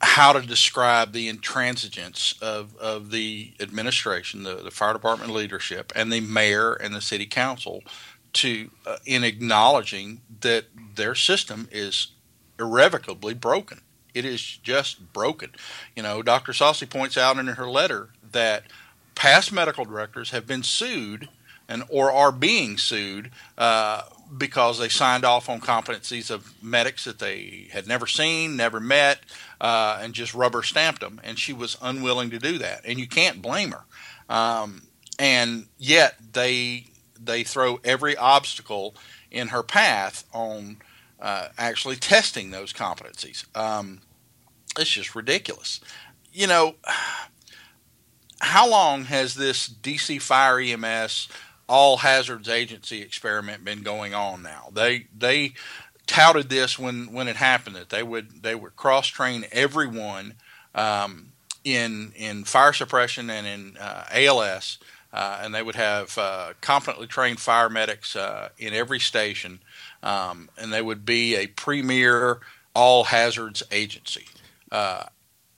how 0.00 0.32
to 0.32 0.42
describe 0.42 1.12
the 1.12 1.32
intransigence 1.32 2.40
of, 2.42 2.76
of 2.76 3.10
the 3.10 3.52
administration, 3.58 4.42
the, 4.42 4.56
the 4.56 4.70
fire 4.70 4.92
department 4.92 5.32
leadership, 5.32 5.92
and 5.96 6.12
the 6.12 6.20
mayor 6.20 6.74
and 6.74 6.94
the 6.94 7.00
city 7.00 7.26
council 7.26 7.82
to 8.34 8.70
uh, 8.86 8.96
in 9.06 9.24
acknowledging 9.24 10.20
that 10.40 10.66
their 10.94 11.14
system 11.14 11.68
is 11.72 12.08
irrevocably 12.58 13.34
broken. 13.34 13.80
It 14.12 14.24
is 14.24 14.42
just 14.62 15.12
broken. 15.12 15.50
You 15.96 16.02
know, 16.02 16.22
Dr. 16.22 16.52
Saussy 16.52 16.88
points 16.88 17.16
out 17.16 17.38
in 17.38 17.46
her 17.46 17.68
letter 17.68 18.10
that 18.32 18.64
past 19.14 19.52
medical 19.52 19.84
directors 19.84 20.30
have 20.30 20.46
been 20.46 20.62
sued 20.62 21.28
and 21.68 21.84
or 21.88 22.12
are 22.12 22.32
being 22.32 22.76
sued 22.76 23.30
uh, 23.56 24.02
because 24.36 24.78
they 24.78 24.88
signed 24.88 25.24
off 25.24 25.48
on 25.48 25.60
competencies 25.60 26.30
of 26.30 26.52
medics 26.62 27.04
that 27.04 27.18
they 27.18 27.68
had 27.72 27.86
never 27.86 28.06
seen, 28.06 28.56
never 28.56 28.80
met, 28.80 29.20
uh, 29.60 29.98
and 30.00 30.14
just 30.14 30.34
rubber 30.34 30.62
stamped 30.62 31.00
them. 31.00 31.20
And 31.22 31.38
she 31.38 31.52
was 31.52 31.76
unwilling 31.82 32.30
to 32.30 32.38
do 32.38 32.58
that, 32.58 32.82
and 32.84 32.98
you 32.98 33.06
can't 33.06 33.42
blame 33.42 33.72
her. 33.72 33.84
Um, 34.28 34.82
and 35.18 35.66
yet 35.78 36.16
they 36.32 36.86
they 37.18 37.44
throw 37.44 37.80
every 37.84 38.16
obstacle 38.16 38.94
in 39.30 39.48
her 39.48 39.62
path 39.62 40.24
on 40.32 40.78
uh, 41.20 41.48
actually 41.56 41.96
testing 41.96 42.50
those 42.50 42.72
competencies. 42.72 43.44
Um, 43.56 44.00
it's 44.78 44.90
just 44.90 45.14
ridiculous. 45.14 45.80
You 46.32 46.46
know, 46.46 46.74
how 48.40 48.68
long 48.68 49.04
has 49.04 49.34
this 49.34 49.68
DC 49.68 50.20
Fire 50.20 50.58
EMS 50.58 51.28
all 51.68 51.98
hazards 51.98 52.48
agency 52.48 53.02
experiment 53.02 53.64
been 53.64 53.82
going 53.82 54.14
on 54.14 54.42
now. 54.42 54.70
They 54.72 55.06
they 55.16 55.54
touted 56.06 56.48
this 56.48 56.78
when 56.78 57.12
when 57.12 57.28
it 57.28 57.36
happened 57.36 57.76
that 57.76 57.90
they 57.90 58.02
would 58.02 58.42
they 58.42 58.54
would 58.54 58.76
cross 58.76 59.06
train 59.06 59.46
everyone 59.52 60.34
um, 60.74 61.32
in 61.64 62.12
in 62.16 62.44
fire 62.44 62.72
suppression 62.72 63.30
and 63.30 63.46
in 63.46 63.76
uh, 63.78 64.04
ALS, 64.12 64.78
uh, 65.12 65.40
and 65.42 65.54
they 65.54 65.62
would 65.62 65.76
have 65.76 66.16
uh, 66.18 66.52
competently 66.60 67.06
trained 67.06 67.40
fire 67.40 67.70
medics 67.70 68.16
uh, 68.16 68.50
in 68.58 68.74
every 68.74 69.00
station, 69.00 69.60
um, 70.02 70.50
and 70.58 70.72
they 70.72 70.82
would 70.82 71.06
be 71.06 71.36
a 71.36 71.46
premier 71.46 72.40
all 72.74 73.04
hazards 73.04 73.62
agency. 73.70 74.26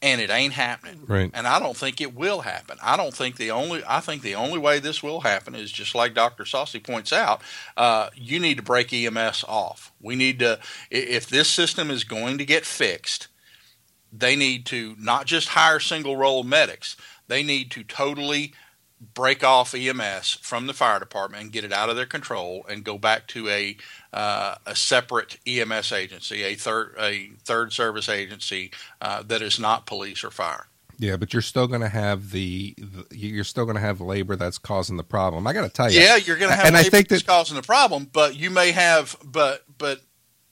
And 0.07 0.21
it 0.21 0.31
ain't 0.31 0.53
happening. 0.53 1.03
Right. 1.07 1.31
And 1.35 1.47
I 1.47 1.59
don't 1.59 1.77
think 1.77 2.01
it 2.01 2.15
will 2.15 2.43
happen. 2.43 2.79
I 2.83 2.97
don't 2.97 3.13
think 3.13 3.37
the 3.37 3.51
only 3.51 3.83
I 3.87 4.01
think 4.01 4.23
the 4.23 4.37
only 4.37 4.59
way 4.59 4.79
this 4.79 5.03
will 5.03 5.21
happen 5.21 5.55
is 5.55 5.73
just 5.73 5.95
like 5.95 6.15
Dr. 6.15 6.45
Saussy 6.45 6.83
points 6.83 7.13
out. 7.13 7.43
Uh, 7.77 8.11
you 8.15 8.39
need 8.39 8.57
to 8.59 8.63
break 8.63 8.93
EMS 8.93 9.45
off. 9.49 9.93
We 10.01 10.15
need 10.15 10.39
to 10.39 10.61
if 10.91 11.29
this 11.29 11.49
system 11.49 11.91
is 11.91 12.05
going 12.05 12.39
to 12.39 12.45
get 12.45 12.65
fixed, 12.65 13.29
they 14.13 14.37
need 14.37 14.65
to 14.67 14.95
not 14.99 15.27
just 15.27 15.49
hire 15.49 15.81
single 15.81 16.17
role 16.17 16.45
medics. 16.45 16.97
They 17.29 17.43
need 17.43 17.71
to 17.73 17.83
totally 17.83 18.53
break 19.01 19.45
off 19.45 19.75
EMS 19.75 20.39
from 20.41 20.67
the 20.67 20.73
fire 20.73 20.99
department 20.99 21.43
and 21.43 21.53
get 21.53 21.65
it 21.65 21.73
out 21.73 21.89
of 21.89 21.97
their 21.97 22.07
control 22.07 22.65
and 22.69 22.85
go 22.85 22.99
back 22.99 23.27
to 23.29 23.49
a 23.49 23.77
uh, 24.13 24.57
a 24.65 24.75
separate 24.75 25.39
EMS 25.47 25.93
agency, 25.93 26.43
a 26.43 26.55
third 26.55 26.95
a 26.99 27.31
third 27.45 27.73
service 27.73 28.09
agency 28.09 28.71
uh, 29.01 29.23
that 29.23 29.43
is 29.43 29.61
not 29.61 29.87
police 29.87 30.25
or 30.25 30.31
fire. 30.31 30.67
Yeah, 30.99 31.17
but 31.17 31.33
you're 31.33 31.43
still 31.43 31.67
going 31.67 31.83
to 31.83 31.91
have 31.91 32.31
the, 32.31 32.75
the, 32.79 33.05
you're 33.15 33.45
still 33.45 33.67
going 33.67 33.77
to 33.77 33.83
have 33.83 34.01
labor 34.01 34.35
that's 34.35 34.57
causing 34.57 34.97
the 34.97 35.05
problem. 35.05 35.47
I 35.47 35.53
got 35.53 35.63
to 35.63 35.69
tell 35.69 35.91
you. 35.91 36.01
Yeah, 36.01 36.17
you're 36.17 36.39
going 36.39 36.51
to 36.51 36.57
have 36.57 36.65
and 36.65 36.75
labor 36.75 36.87
I 36.87 36.91
think 36.91 37.09
that's 37.09 37.23
causing 37.23 37.57
the 37.57 37.63
problem, 37.63 38.09
but 38.11 38.35
you 38.35 38.51
may 38.51 38.73
have 38.73 39.17
but 39.23 39.65
but 39.77 40.01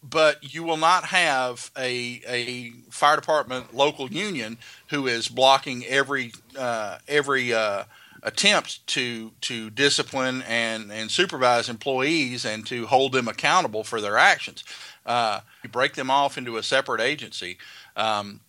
but 0.02 0.54
you 0.54 0.62
will 0.62 0.76
not 0.76 1.04
have 1.06 1.70
a 1.78 2.20
a 2.28 2.70
fire 2.90 3.16
department 3.16 3.74
local 3.74 4.10
union 4.10 4.58
who 4.88 5.06
is 5.06 5.28
blocking 5.28 5.84
every 5.86 6.32
uh, 6.58 6.98
every 7.08 7.54
uh, 7.54 7.84
attempt 8.24 8.84
to 8.88 9.30
to 9.42 9.70
discipline 9.70 10.42
and 10.48 10.90
and 10.90 11.10
supervise 11.10 11.68
employees 11.68 12.44
and 12.44 12.66
to 12.66 12.86
hold 12.86 13.12
them 13.12 13.28
accountable 13.28 13.84
for 13.84 14.00
their 14.00 14.16
actions. 14.16 14.64
Uh, 15.06 15.40
you 15.62 15.68
break 15.68 15.94
them 15.94 16.10
off 16.10 16.36
into 16.36 16.56
a 16.56 16.62
separate 16.62 17.00
agency. 17.00 17.58
Um, 17.94 18.40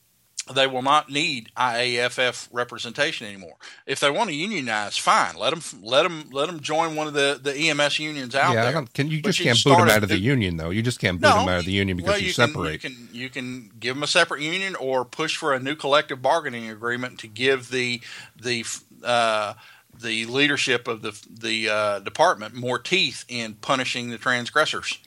they 0.53 0.67
will 0.67 0.83
not 0.83 1.09
need 1.09 1.49
IAFF 1.57 2.49
representation 2.51 3.25
anymore. 3.25 3.55
If 3.87 3.99
they 3.99 4.11
want 4.11 4.29
to 4.29 4.35
unionize, 4.35 4.95
fine. 4.95 5.35
Let 5.35 5.49
them 5.51 5.81
let 5.81 6.03
them 6.03 6.29
let 6.31 6.45
them 6.47 6.59
join 6.59 6.95
one 6.95 7.07
of 7.07 7.13
the, 7.13 7.39
the 7.41 7.53
EMS 7.53 7.97
unions 7.97 8.35
out 8.35 8.53
yeah, 8.53 8.71
there. 8.71 8.85
Can 8.93 9.09
you 9.09 9.21
just 9.21 9.39
can't 9.39 9.61
boot 9.63 9.77
them 9.77 9.89
out 9.89 10.03
of 10.03 10.09
the 10.09 10.19
union 10.19 10.57
though? 10.57 10.69
You 10.69 10.83
just 10.83 10.99
can't 10.99 11.19
boot 11.19 11.27
no, 11.27 11.39
them 11.39 11.49
out 11.49 11.59
of 11.59 11.65
the 11.65 11.71
union 11.71 11.97
because 11.97 12.11
well, 12.11 12.19
you, 12.19 12.27
you 12.27 12.33
separate. 12.33 12.81
Can, 12.81 12.91
you 12.91 12.97
can 12.97 13.15
you 13.15 13.29
can 13.29 13.71
give 13.79 13.95
them 13.95 14.03
a 14.03 14.07
separate 14.07 14.41
union 14.41 14.75
or 14.75 15.03
push 15.03 15.35
for 15.35 15.53
a 15.53 15.59
new 15.59 15.75
collective 15.75 16.21
bargaining 16.21 16.69
agreement 16.69 17.19
to 17.19 17.27
give 17.27 17.71
the 17.71 18.01
the 18.39 18.63
uh, 19.03 19.55
the 19.99 20.25
leadership 20.25 20.87
of 20.87 21.01
the 21.01 21.19
the 21.27 21.69
uh, 21.69 21.99
department 21.99 22.53
more 22.53 22.77
teeth 22.77 23.25
in 23.27 23.55
punishing 23.55 24.09
the 24.09 24.17
transgressors. 24.19 24.99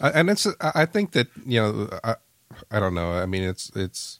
Uh, 0.00 0.10
and 0.14 0.30
it's 0.30 0.46
I 0.60 0.86
think 0.86 1.12
that 1.12 1.28
you 1.44 1.60
know 1.60 1.98
I, 2.02 2.16
I 2.70 2.80
don't 2.80 2.94
know 2.94 3.12
I 3.12 3.26
mean 3.26 3.42
it's 3.42 3.70
it's 3.74 4.18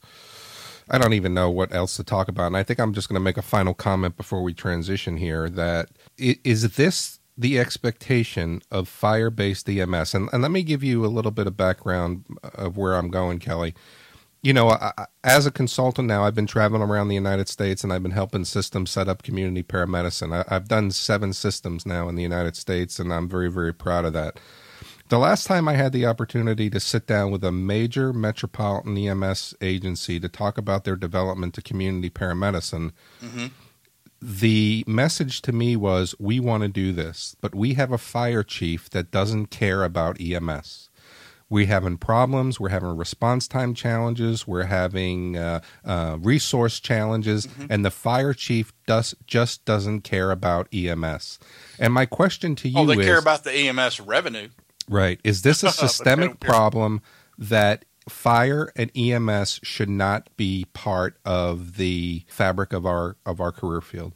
I 0.91 0.99
don't 0.99 1.13
even 1.13 1.35
know 1.35 1.51
what 1.51 1.73
else 1.75 1.97
to 1.97 2.05
talk 2.05 2.29
about 2.29 2.49
and 2.49 2.57
I 2.57 2.63
think 2.63 2.79
I'm 2.81 2.93
just 2.93 3.09
going 3.09 3.19
to 3.19 3.21
make 3.21 3.37
a 3.37 3.43
final 3.43 3.75
comment 3.75 4.17
before 4.17 4.43
we 4.43 4.55
transition 4.55 5.17
here 5.17 5.49
that 5.51 5.91
is 6.19 6.75
this 6.77 7.21
the 7.39 7.59
expectation 7.59 8.61
of 8.71 8.89
fire 8.89 9.31
based 9.31 9.69
EMS 9.69 10.15
and, 10.15 10.29
and 10.33 10.43
let 10.43 10.51
me 10.51 10.63
give 10.63 10.83
you 10.83 11.05
a 11.05 11.09
little 11.09 11.31
bit 11.31 11.47
of 11.47 11.57
background 11.57 12.25
of 12.55 12.77
where 12.77 12.95
I'm 12.95 13.11
going 13.11 13.39
Kelly 13.39 13.75
you 14.43 14.55
know, 14.55 14.71
I, 14.71 15.07
as 15.23 15.45
a 15.45 15.51
consultant 15.51 16.09
now, 16.09 16.25
I've 16.25 16.35
been 16.35 16.47
traveling 16.47 16.83
around 16.83 17.09
the 17.09 17.15
United 17.15 17.49
States 17.49 17.85
and 17.85 17.93
I've 17.93 18.03
been 18.03 18.13
helping 18.13 18.45
systems 18.45 18.91
set 18.91 19.09
up 19.09 19.23
community 19.23 19.63
paramedicine. 19.63 20.35
I, 20.35 20.55
I've 20.55 20.69
done 20.69 20.91
seven 20.91 21.33
systems 21.33 21.85
now 21.85 22.09
in 22.09 22.15
the 22.15 22.23
United 22.23 22.57
States, 22.57 22.99
and 22.99 23.13
I'm 23.13 23.29
very, 23.29 23.51
very 23.51 23.75
proud 23.75 24.07
of 24.07 24.13
that. 24.15 24.41
The 25.11 25.19
last 25.19 25.49
time 25.49 25.67
I 25.67 25.75
had 25.75 25.91
the 25.93 26.07
opportunity 26.07 26.71
to 26.71 26.79
sit 26.79 27.09
down 27.09 27.33
with 27.33 27.43
a 27.43 27.51
major 27.51 28.13
metropolitan 28.13 28.97
EMS 28.97 29.57
agency 29.61 30.21
to 30.21 30.29
talk 30.29 30.57
about 30.57 30.85
their 30.85 30.95
development 30.95 31.53
to 31.55 31.63
community 31.63 32.09
paramedicine, 32.09 32.93
mm-hmm. 33.21 33.47
the 34.23 34.85
message 34.87 35.43
to 35.43 35.51
me 35.51 35.75
was 35.75 36.15
we 36.21 36.39
want 36.39 36.63
to 36.63 36.69
do 36.69 36.93
this, 36.93 37.35
but 37.41 37.57
we 37.57 37.75
have 37.75 37.91
a 37.91 37.99
fire 37.99 38.45
chief 38.45 38.89
that 38.91 39.11
doesn't 39.11 39.47
care 39.47 39.83
about 39.83 40.21
EMS 40.21 40.91
we're 41.51 41.67
having 41.67 41.99
problems. 41.99 42.61
We're 42.61 42.69
having 42.69 42.97
response 42.97 43.49
time 43.49 43.75
challenges. 43.75 44.47
We're 44.47 44.65
having 44.65 45.37
uh, 45.37 45.61
uh, 45.85 46.17
resource 46.21 46.79
challenges, 46.79 47.49
mm-hmm. 47.49 47.67
and 47.69 47.85
the 47.85 47.91
fire 47.91 48.33
chief 48.33 48.73
does 48.87 49.15
just 49.27 49.65
doesn't 49.65 50.03
care 50.03 50.31
about 50.31 50.73
EMS. 50.73 51.41
And 51.79 51.93
my 51.93 52.07
question 52.07 52.55
to 52.57 52.69
you 52.69 52.79
oh, 52.79 52.87
they 52.87 52.99
is, 52.99 53.05
care 53.05 53.19
about 53.19 53.43
the 53.43 53.53
EMS 53.53 54.01
revenue, 54.01 54.49
right? 54.91 55.19
Is 55.25 55.41
this 55.41 55.63
a 55.63 55.71
systemic 55.73 56.41
problem 56.41 57.01
that 57.39 57.87
fire 58.09 58.71
and 58.77 58.91
EMS 58.95 59.61
should 59.63 59.89
not 59.89 60.29
be 60.37 60.67
part 60.75 61.17
of 61.25 61.77
the 61.77 62.25
fabric 62.29 62.75
of 62.75 62.85
our 62.85 63.17
of 63.25 63.41
our 63.41 63.53
career 63.53 63.81
field? 63.81 64.13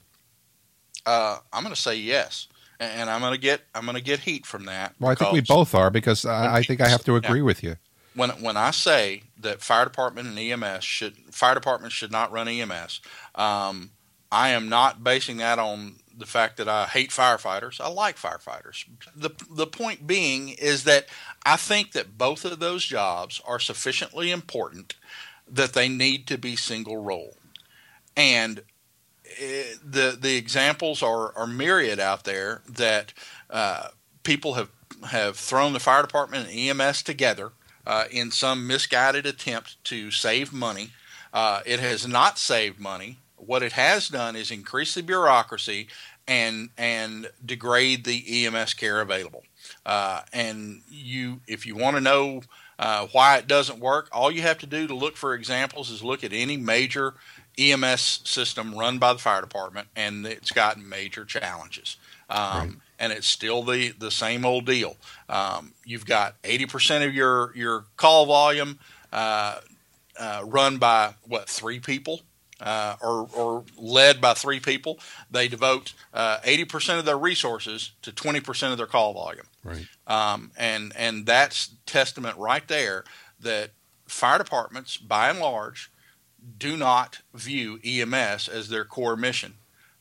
Uh, 1.06 1.38
I'm 1.52 1.62
going 1.62 1.74
to 1.74 1.80
say 1.80 1.96
yes 1.96 2.48
and 2.80 3.10
I'm 3.10 3.20
gonna 3.20 3.38
get 3.38 3.62
I'm 3.74 3.86
gonna 3.86 4.00
get 4.00 4.20
heat 4.20 4.46
from 4.46 4.66
that. 4.66 4.94
Well, 4.98 5.10
I 5.10 5.14
think 5.14 5.32
we 5.32 5.40
both 5.40 5.74
are 5.74 5.90
because 5.90 6.24
I, 6.24 6.56
I 6.56 6.62
think 6.62 6.80
I 6.80 6.88
have 6.88 7.04
to 7.04 7.16
agree 7.16 7.42
with 7.42 7.62
you. 7.62 7.76
When 8.14 8.30
when 8.30 8.56
I 8.56 8.70
say 8.70 9.22
that 9.40 9.62
fire 9.62 9.84
department 9.84 10.28
and 10.28 10.38
EMS 10.38 10.84
should 10.84 11.16
fire 11.30 11.54
departments 11.54 11.94
should 11.94 12.12
not 12.12 12.32
run 12.32 12.48
EMS, 12.48 13.00
um, 13.34 13.90
I 14.30 14.50
am 14.50 14.68
not 14.68 15.02
basing 15.02 15.38
that 15.38 15.58
on 15.58 15.96
the 16.16 16.26
fact 16.26 16.56
that 16.56 16.68
I 16.68 16.86
hate 16.86 17.10
firefighters. 17.10 17.80
I 17.80 17.88
like 17.88 18.16
firefighters. 18.16 18.84
The 19.14 19.30
the 19.50 19.66
point 19.66 20.06
being 20.06 20.50
is 20.50 20.84
that 20.84 21.06
I 21.44 21.56
think 21.56 21.92
that 21.92 22.18
both 22.18 22.44
of 22.44 22.58
those 22.58 22.84
jobs 22.84 23.40
are 23.46 23.58
sufficiently 23.58 24.30
important 24.30 24.94
that 25.48 25.72
they 25.72 25.88
need 25.88 26.26
to 26.28 26.38
be 26.38 26.56
single 26.56 27.02
role. 27.02 27.36
And 28.16 28.62
the 29.38 30.16
the 30.18 30.36
examples 30.36 31.02
are, 31.02 31.36
are 31.36 31.46
myriad 31.46 31.98
out 31.98 32.24
there 32.24 32.62
that 32.68 33.12
uh, 33.50 33.88
people 34.22 34.54
have 34.54 34.70
have 35.08 35.36
thrown 35.36 35.72
the 35.72 35.80
fire 35.80 36.02
department 36.02 36.48
and 36.48 36.80
EMS 36.80 37.02
together 37.02 37.52
uh, 37.86 38.04
in 38.10 38.30
some 38.30 38.66
misguided 38.66 39.26
attempt 39.26 39.82
to 39.84 40.10
save 40.10 40.52
money. 40.52 40.90
Uh, 41.32 41.60
it 41.66 41.80
has 41.80 42.06
not 42.06 42.38
saved 42.38 42.78
money. 42.78 43.18
What 43.36 43.62
it 43.62 43.72
has 43.72 44.08
done 44.08 44.36
is 44.36 44.50
increase 44.50 44.94
the 44.94 45.02
bureaucracy 45.02 45.88
and 46.26 46.70
and 46.78 47.30
degrade 47.44 48.04
the 48.04 48.46
EMS 48.46 48.74
care 48.74 49.00
available. 49.00 49.44
Uh, 49.84 50.22
and 50.32 50.82
you, 50.88 51.40
if 51.46 51.66
you 51.66 51.76
want 51.76 51.96
to 51.96 52.00
know 52.00 52.42
uh, 52.78 53.06
why 53.12 53.38
it 53.38 53.46
doesn't 53.46 53.80
work, 53.80 54.08
all 54.12 54.30
you 54.30 54.42
have 54.42 54.58
to 54.58 54.66
do 54.66 54.86
to 54.86 54.94
look 54.94 55.16
for 55.16 55.34
examples 55.34 55.90
is 55.90 56.02
look 56.02 56.24
at 56.24 56.32
any 56.32 56.56
major 56.56 57.14
EMS 57.58 58.20
system 58.24 58.74
run 58.74 58.98
by 58.98 59.12
the 59.12 59.18
fire 59.18 59.40
department, 59.40 59.88
and 59.94 60.26
it's 60.26 60.50
gotten 60.50 60.88
major 60.88 61.24
challenges. 61.24 61.96
Um, 62.28 62.38
right. 62.38 62.70
And 62.98 63.12
it's 63.12 63.26
still 63.26 63.62
the, 63.62 63.90
the 63.90 64.10
same 64.10 64.44
old 64.44 64.66
deal. 64.66 64.96
Um, 65.28 65.72
you've 65.84 66.06
got 66.06 66.40
80% 66.42 67.06
of 67.06 67.14
your, 67.14 67.52
your 67.54 67.84
call 67.96 68.26
volume 68.26 68.78
uh, 69.12 69.60
uh, 70.18 70.42
run 70.44 70.78
by, 70.78 71.14
what, 71.26 71.48
three 71.48 71.80
people? 71.80 72.22
Uh, 72.64 72.96
or, 73.00 73.28
or 73.36 73.64
led 73.76 74.20
by 74.20 74.34
three 74.34 74.58
people, 74.58 74.98
they 75.30 75.46
devote 75.46 75.92
uh, 76.12 76.38
80% 76.38 76.98
of 76.98 77.04
their 77.04 77.18
resources 77.18 77.92
to 78.02 78.10
20% 78.10 78.72
of 78.72 78.78
their 78.78 78.86
call 78.86 79.12
volume. 79.12 79.46
Right. 79.62 79.86
Um, 80.06 80.50
and, 80.56 80.92
and 80.96 81.26
that's 81.26 81.70
testament 81.86 82.38
right 82.38 82.66
there 82.66 83.04
that 83.40 83.70
fire 84.06 84.38
departments, 84.38 84.96
by 84.96 85.28
and 85.28 85.38
large, 85.38 85.90
do 86.58 86.76
not 86.76 87.20
view 87.34 87.78
EMS 87.84 88.48
as 88.48 88.68
their 88.68 88.84
core 88.84 89.16
mission. 89.16 89.54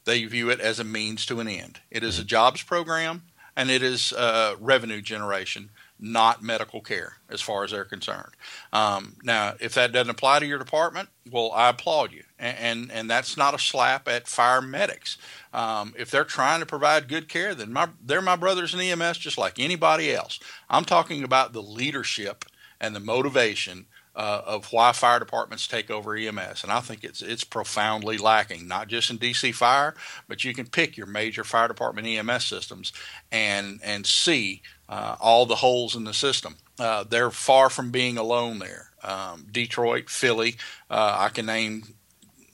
They 0.05 0.23
view 0.25 0.49
it 0.49 0.59
as 0.59 0.79
a 0.79 0.83
means 0.83 1.25
to 1.27 1.39
an 1.39 1.47
end. 1.47 1.81
It 1.91 2.03
is 2.03 2.17
a 2.17 2.23
jobs 2.23 2.63
program 2.63 3.23
and 3.55 3.69
it 3.69 3.83
is 3.83 4.13
uh, 4.13 4.55
revenue 4.59 5.01
generation 5.01 5.69
not 6.03 6.43
medical 6.43 6.81
care 6.81 7.13
as 7.29 7.41
far 7.41 7.63
as 7.63 7.71
they're 7.71 7.85
concerned. 7.85 8.33
Um, 8.73 9.15
now, 9.23 9.53
if 9.61 9.73
that 9.75 9.93
doesn't 9.93 10.09
apply 10.09 10.39
to 10.39 10.45
your 10.45 10.59
department, 10.59 11.07
well, 11.31 11.51
I 11.53 11.69
applaud 11.69 12.11
you, 12.11 12.23
and 12.37 12.57
and, 12.57 12.91
and 12.91 13.09
that's 13.09 13.37
not 13.37 13.55
a 13.55 13.59
slap 13.59 14.07
at 14.09 14.27
fire 14.27 14.61
medics. 14.61 15.17
Um, 15.53 15.93
if 15.97 16.11
they're 16.11 16.25
trying 16.25 16.59
to 16.59 16.65
provide 16.65 17.07
good 17.07 17.29
care, 17.29 17.55
then 17.55 17.71
my, 17.71 17.87
they're 18.03 18.21
my 18.21 18.35
brothers 18.35 18.73
in 18.73 18.81
EMS 18.81 19.17
just 19.17 19.37
like 19.37 19.59
anybody 19.59 20.13
else. 20.13 20.39
I'm 20.69 20.83
talking 20.83 21.23
about 21.23 21.53
the 21.53 21.61
leadership 21.61 22.43
and 22.81 22.93
the 22.93 22.99
motivation 22.99 23.85
uh, 24.15 24.41
of 24.45 24.71
why 24.71 24.91
fire 24.91 25.19
departments 25.19 25.67
take 25.67 25.89
over 25.89 26.15
EMS, 26.15 26.63
and 26.63 26.71
I 26.71 26.81
think 26.81 27.03
it's 27.03 27.21
it's 27.21 27.43
profoundly 27.43 28.17
lacking. 28.17 28.67
Not 28.67 28.87
just 28.87 29.09
in 29.09 29.17
DC 29.17 29.55
Fire, 29.55 29.95
but 30.27 30.43
you 30.43 30.53
can 30.53 30.67
pick 30.67 30.97
your 30.97 31.07
major 31.07 31.43
fire 31.43 31.67
department 31.67 32.07
EMS 32.07 32.45
systems 32.45 32.93
and 33.31 33.79
and 33.83 34.05
see 34.05 34.61
uh, 34.89 35.15
all 35.19 35.45
the 35.45 35.55
holes 35.55 35.95
in 35.95 36.03
the 36.03 36.13
system. 36.13 36.55
Uh, 36.79 37.03
they're 37.03 37.31
far 37.31 37.69
from 37.69 37.91
being 37.91 38.17
alone 38.17 38.59
there. 38.59 38.89
Um, 39.03 39.47
Detroit, 39.51 40.09
Philly, 40.09 40.55
uh, 40.89 41.17
I 41.19 41.29
can 41.29 41.45
name 41.45 41.83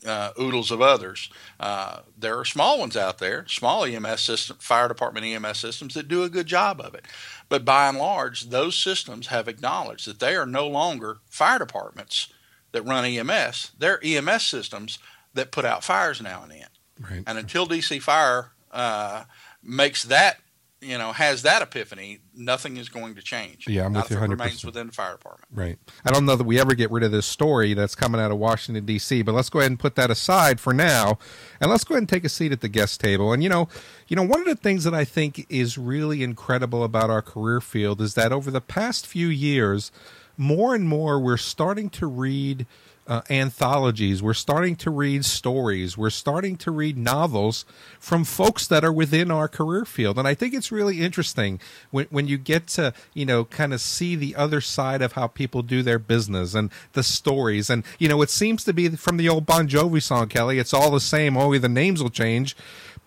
uh, 0.05 0.31
oodles 0.39 0.71
of 0.71 0.81
others. 0.81 1.29
Uh, 1.59 1.99
there 2.17 2.37
are 2.37 2.45
small 2.45 2.79
ones 2.79 2.95
out 2.95 3.19
there, 3.19 3.45
small 3.47 3.85
EMS 3.85 4.21
system, 4.21 4.57
fire 4.59 4.87
department 4.87 5.25
EMS 5.25 5.59
systems 5.59 5.93
that 5.93 6.07
do 6.07 6.23
a 6.23 6.29
good 6.29 6.47
job 6.47 6.79
of 6.81 6.95
it. 6.95 7.05
But 7.49 7.65
by 7.65 7.89
and 7.89 7.97
large, 7.97 8.49
those 8.49 8.75
systems 8.75 9.27
have 9.27 9.47
acknowledged 9.47 10.07
that 10.07 10.19
they 10.19 10.35
are 10.35 10.45
no 10.45 10.67
longer 10.67 11.17
fire 11.29 11.59
departments 11.59 12.31
that 12.71 12.83
run 12.83 13.05
EMS. 13.05 13.71
They're 13.77 13.99
EMS 14.03 14.43
systems 14.43 14.99
that 15.33 15.51
put 15.51 15.65
out 15.65 15.83
fires 15.83 16.21
now 16.21 16.43
and 16.43 16.51
then. 16.51 16.67
Right. 16.99 17.23
And 17.25 17.37
until 17.37 17.67
DC 17.67 18.01
Fire 18.01 18.51
uh, 18.71 19.23
makes 19.63 20.03
that 20.03 20.39
you 20.81 20.97
know 20.97 21.11
has 21.11 21.41
that 21.43 21.61
epiphany, 21.61 22.19
nothing 22.35 22.77
is 22.77 22.89
going 22.89 23.15
to 23.15 23.21
change. 23.21 23.67
Yeah, 23.67 23.85
I'm 23.85 23.93
with 23.93 24.09
you. 24.09 24.17
Hundred 24.17 24.39
Remains 24.39 24.65
within 24.65 24.87
the 24.87 24.93
fire 24.93 25.13
department. 25.13 25.47
Right. 25.51 25.77
I 26.05 26.11
don't 26.11 26.25
know 26.25 26.35
that 26.35 26.43
we 26.43 26.59
ever 26.59 26.73
get 26.73 26.91
rid 26.91 27.03
of 27.03 27.11
this 27.11 27.25
story 27.25 27.73
that's 27.73 27.95
coming 27.95 28.21
out 28.21 28.31
of 28.31 28.37
Washington 28.37 28.85
D.C. 28.85 29.21
But 29.21 29.33
let's 29.33 29.49
go 29.49 29.59
ahead 29.59 29.71
and 29.71 29.79
put 29.79 29.95
that 29.95 30.09
aside 30.09 30.59
for 30.59 30.73
now, 30.73 31.17
and 31.59 31.69
let's 31.69 31.83
go 31.83 31.95
ahead 31.95 32.03
and 32.03 32.09
take 32.09 32.23
a 32.25 32.29
seat 32.29 32.51
at 32.51 32.61
the 32.61 32.69
guest 32.69 32.99
table. 33.01 33.33
And 33.33 33.43
you 33.43 33.49
know, 33.49 33.67
you 34.07 34.15
know, 34.15 34.23
one 34.23 34.39
of 34.39 34.45
the 34.45 34.55
things 34.55 34.83
that 34.83 34.93
I 34.93 35.05
think 35.05 35.45
is 35.49 35.77
really 35.77 36.23
incredible 36.23 36.83
about 36.83 37.09
our 37.09 37.21
career 37.21 37.61
field 37.61 38.01
is 38.01 38.13
that 38.15 38.31
over 38.31 38.51
the 38.51 38.61
past 38.61 39.05
few 39.05 39.27
years, 39.27 39.91
more 40.37 40.73
and 40.73 40.87
more 40.87 41.19
we're 41.19 41.37
starting 41.37 41.89
to 41.89 42.07
read 42.07 42.65
uh, 43.09 43.21
anthologies. 43.29 44.21
We're 44.21 44.35
starting 44.35 44.75
to 44.77 44.91
read 44.91 45.25
stories. 45.25 45.97
We're 45.97 46.11
starting 46.11 46.55
to 46.57 46.71
read 46.71 46.95
novels 46.95 47.65
from 47.99 48.23
folks 48.23 48.67
that 48.67 48.85
are 48.85 48.93
within 48.93 49.31
our 49.31 49.47
career 49.47 49.83
field. 49.83 50.19
And 50.19 50.27
I 50.27 50.35
think 50.35 50.53
it's 50.53 50.71
really 50.71 51.01
interesting 51.01 51.59
when, 51.89 52.05
when 52.11 52.27
you 52.27 52.37
get 52.37 52.67
to, 52.67 52.93
you 53.15 53.25
know, 53.25 53.45
kind 53.45 53.73
of 53.73 53.81
see 53.81 54.15
the 54.15 54.35
other 54.35 54.61
side 54.61 55.01
of 55.01 55.13
how 55.13 55.25
people 55.25 55.63
do 55.63 55.81
their 55.81 55.97
business 55.97 56.53
and 56.53 56.69
the 56.93 57.01
stories. 57.01 57.69
And, 57.69 57.83
you 57.97 58.07
know, 58.07 58.21
it 58.21 58.29
seems 58.29 58.63
to 58.65 58.73
be 58.73 58.87
from 58.89 59.17
the 59.17 59.27
old 59.27 59.47
Bon 59.47 59.67
Jovi 59.67 60.03
song, 60.03 60.29
Kelly. 60.29 60.59
It's 60.59 60.73
all 60.73 60.91
the 60.91 60.99
same, 60.99 61.35
only 61.35 61.57
the 61.57 61.67
names 61.67 62.03
will 62.03 62.11
change 62.11 62.55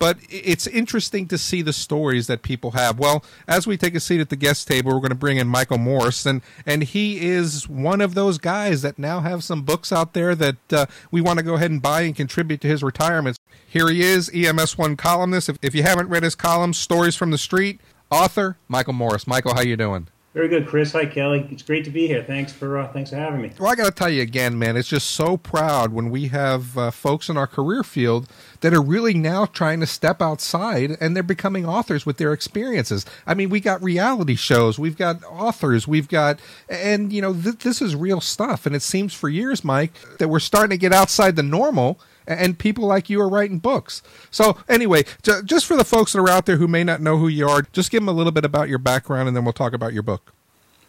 but 0.03 0.19
it's 0.31 0.67
interesting 0.67 1.29
to 1.29 1.39
see 1.39 1.63
the 1.63 1.73
stories 1.73 2.27
that 2.27 2.43
people 2.43 2.73
have. 2.73 2.99
Well, 2.99 3.23
as 3.47 3.69
we 3.69 3.77
take 3.77 3.95
a 3.95 4.01
seat 4.01 4.21
at 4.21 4.31
the 4.31 4.37
guest 4.37 4.67
table, 4.67 4.91
we're 4.91 4.99
going 4.99 5.11
to 5.11 5.15
bring 5.15 5.37
in 5.37 5.47
Michael 5.47 5.79
Morse, 5.79 6.27
and 6.27 6.43
and 6.67 6.83
he 6.83 7.25
is 7.25 7.69
one 7.69 8.01
of 8.01 8.15
those 8.15 8.37
guys 8.39 8.83
that 8.83 8.99
now 8.99 9.21
have 9.21 9.45
some 9.45 9.63
books 9.63 9.93
out 9.93 10.13
there 10.13 10.35
that 10.35 10.73
uh, 10.73 10.87
we 11.13 11.21
want 11.21 11.39
to 11.39 11.45
go 11.45 11.55
ahead 11.55 11.71
and 11.71 11.81
buy 11.81 12.01
and 12.01 12.17
contribute 12.17 12.61
to 12.63 12.67
his 12.67 12.83
retirement. 12.83 13.39
Here 13.65 13.89
he 13.91 14.03
is, 14.03 14.29
EMS 14.35 14.77
One 14.77 14.97
columnist. 14.97 15.49
If, 15.49 15.59
if 15.63 15.73
you 15.73 15.85
haven't 15.85 16.09
read 16.09 16.25
his 16.25 16.35
column, 16.35 16.75
Stories 16.75 17.15
from 17.15 17.31
the 17.31 17.39
Street, 17.39 17.81
author 18.11 18.57
Michael 18.67 18.95
Morse. 18.95 19.29
Michael, 19.29 19.55
how 19.55 19.61
you 19.61 19.77
doing? 19.77 20.09
Very 20.35 20.49
good, 20.49 20.67
Chris. 20.67 20.93
Hi, 20.93 21.05
Kelly. 21.05 21.47
It's 21.51 21.63
great 21.63 21.85
to 21.85 21.91
be 21.91 22.07
here. 22.07 22.23
Thanks 22.23 22.53
for 22.53 22.79
uh, 22.79 22.89
thanks 22.89 23.11
for 23.11 23.17
having 23.17 23.43
me. 23.43 23.51
Well, 23.59 23.71
I 23.71 23.75
got 23.75 23.85
to 23.85 23.91
tell 23.91 24.09
you 24.09 24.23
again, 24.23 24.59
man. 24.59 24.79
It's 24.79 24.89
just 24.89 25.11
so 25.11 25.37
proud 25.37 25.93
when 25.93 26.09
we 26.09 26.29
have 26.29 26.79
uh, 26.79 26.91
folks 26.91 27.29
in 27.29 27.37
our 27.37 27.47
career 27.47 27.83
field 27.83 28.31
that 28.61 28.73
are 28.73 28.81
really 28.81 29.13
now 29.13 29.45
trying 29.45 29.81
to 29.81 29.87
step 29.87 30.23
outside 30.23 30.97
and 31.01 31.15
they're 31.15 31.23
becoming 31.23 31.67
authors 31.67 32.07
with 32.07 32.17
their 32.17 32.33
experiences. 32.33 33.05
I 33.27 33.35
mean, 33.35 33.51
we 33.51 33.61
got 33.61 33.83
reality 33.83 34.35
shows, 34.35 34.79
we've 34.79 34.97
got 34.97 35.23
authors, 35.25 35.87
we've 35.87 36.09
got, 36.09 36.41
and 36.67 37.13
you 37.13 37.21
know, 37.21 37.35
th- 37.35 37.59
this 37.59 37.83
is 37.83 37.95
real 37.95 38.23
stuff. 38.23 38.65
And 38.65 38.75
it 38.75 38.83
seems 38.83 39.13
for 39.13 39.29
years, 39.29 39.63
Mike, 39.63 39.93
that 40.17 40.29
we're 40.29 40.41
starting 40.41 40.71
to 40.71 40.79
get 40.79 40.95
outside 40.95 41.37
the 41.37 41.43
normal 41.43 42.01
and 42.27 42.59
people 42.59 42.87
like 42.87 43.11
you 43.11 43.21
are 43.21 43.29
writing 43.29 43.59
books. 43.59 44.03
So 44.31 44.57
anyway, 44.69 45.05
just 45.45 45.67
for 45.67 45.77
the 45.77 45.85
folks 45.85 46.13
that 46.13 46.21
are 46.21 46.29
out 46.29 46.47
there 46.47 46.57
who 46.57 46.69
may 46.69 46.85
not 46.85 47.01
know 47.01 47.19
who 47.19 47.29
you 47.29 47.49
are, 47.49 47.63
just 47.73 47.91
give 47.91 48.01
them 48.01 48.09
a 48.09 48.13
little 48.13 48.33
bit 48.33 48.45
about 48.45 48.69
your 48.69 48.79
background, 48.79 49.29
and 49.29 49.37
then 49.37 49.45
we'll 49.45 49.53
talk 49.53 49.73
about 49.73 49.93
your 49.93 50.03
book. 50.03 50.33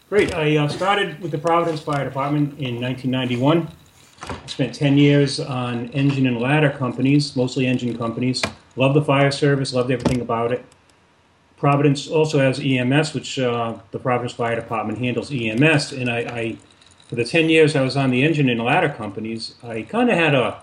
Great. 0.10 0.34
I 0.36 0.58
uh, 0.58 0.68
started 0.68 1.20
with 1.22 1.32
the 1.32 1.40
Providence 1.40 1.82
Fire 1.82 2.06
Department 2.06 2.60
in 2.60 2.80
1991. 2.80 3.68
Spent 4.46 4.74
10 4.74 4.98
years 4.98 5.40
on 5.40 5.90
engine 5.90 6.28
and 6.28 6.40
ladder 6.40 6.70
companies, 6.70 7.36
mostly 7.36 7.66
engine 7.66 7.98
companies. 7.98 8.42
Loved 8.76 8.96
the 8.96 9.02
fire 9.02 9.32
service, 9.32 9.74
loved 9.74 9.92
everything 9.92 10.22
about 10.22 10.52
it. 10.52 10.64
Providence 11.58 12.08
also 12.08 12.40
has 12.40 12.60
EMS, 12.60 13.14
which 13.14 13.40
uh, 13.40 13.78
the 13.92 14.00
Providence 14.00 14.34
Fire 14.34 14.56
Department 14.56 15.00
handles 15.00 15.32
EMS. 15.32 15.94
And 15.94 16.10
I, 16.10 16.18
I, 16.20 16.58
for 17.08 17.16
the 17.16 17.26
10 17.26 17.50
years 17.50 17.76
I 17.76 17.82
was 17.82 17.96
on 17.98 18.12
the 18.12 18.24
engine 18.24 18.50
and 18.50 18.62
ladder 18.62 18.90
companies, 18.90 19.56
I 19.64 19.84
kind 19.84 20.10
of 20.10 20.18
had 20.18 20.36
a 20.36 20.62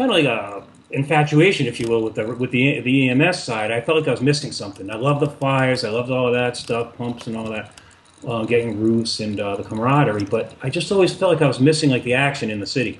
kind 0.00 0.10
of 0.10 0.16
like 0.16 0.24
a 0.24 0.62
infatuation, 0.92 1.66
if 1.66 1.78
you 1.78 1.86
will, 1.88 2.02
with 2.02 2.14
the 2.14 2.26
with 2.34 2.50
the 2.50 2.80
the 2.80 3.10
EMS 3.10 3.42
side. 3.42 3.70
I 3.70 3.82
felt 3.82 3.98
like 3.98 4.08
I 4.08 4.12
was 4.12 4.22
missing 4.22 4.50
something. 4.50 4.90
I 4.90 4.96
love 4.96 5.20
the 5.20 5.28
fires, 5.28 5.84
I 5.84 5.90
loved 5.90 6.10
all 6.10 6.28
of 6.28 6.32
that 6.32 6.56
stuff, 6.56 6.96
pumps 6.96 7.26
and 7.26 7.36
all 7.36 7.50
that, 7.50 7.70
uh, 8.26 8.44
getting 8.44 8.80
roofs 8.80 9.20
and 9.20 9.38
uh, 9.38 9.56
the 9.56 9.62
camaraderie. 9.62 10.24
But 10.24 10.54
I 10.62 10.70
just 10.70 10.90
always 10.90 11.12
felt 11.12 11.32
like 11.34 11.42
I 11.42 11.46
was 11.46 11.60
missing 11.60 11.90
like 11.90 12.04
the 12.04 12.14
action 12.14 12.50
in 12.50 12.60
the 12.60 12.66
city. 12.66 12.98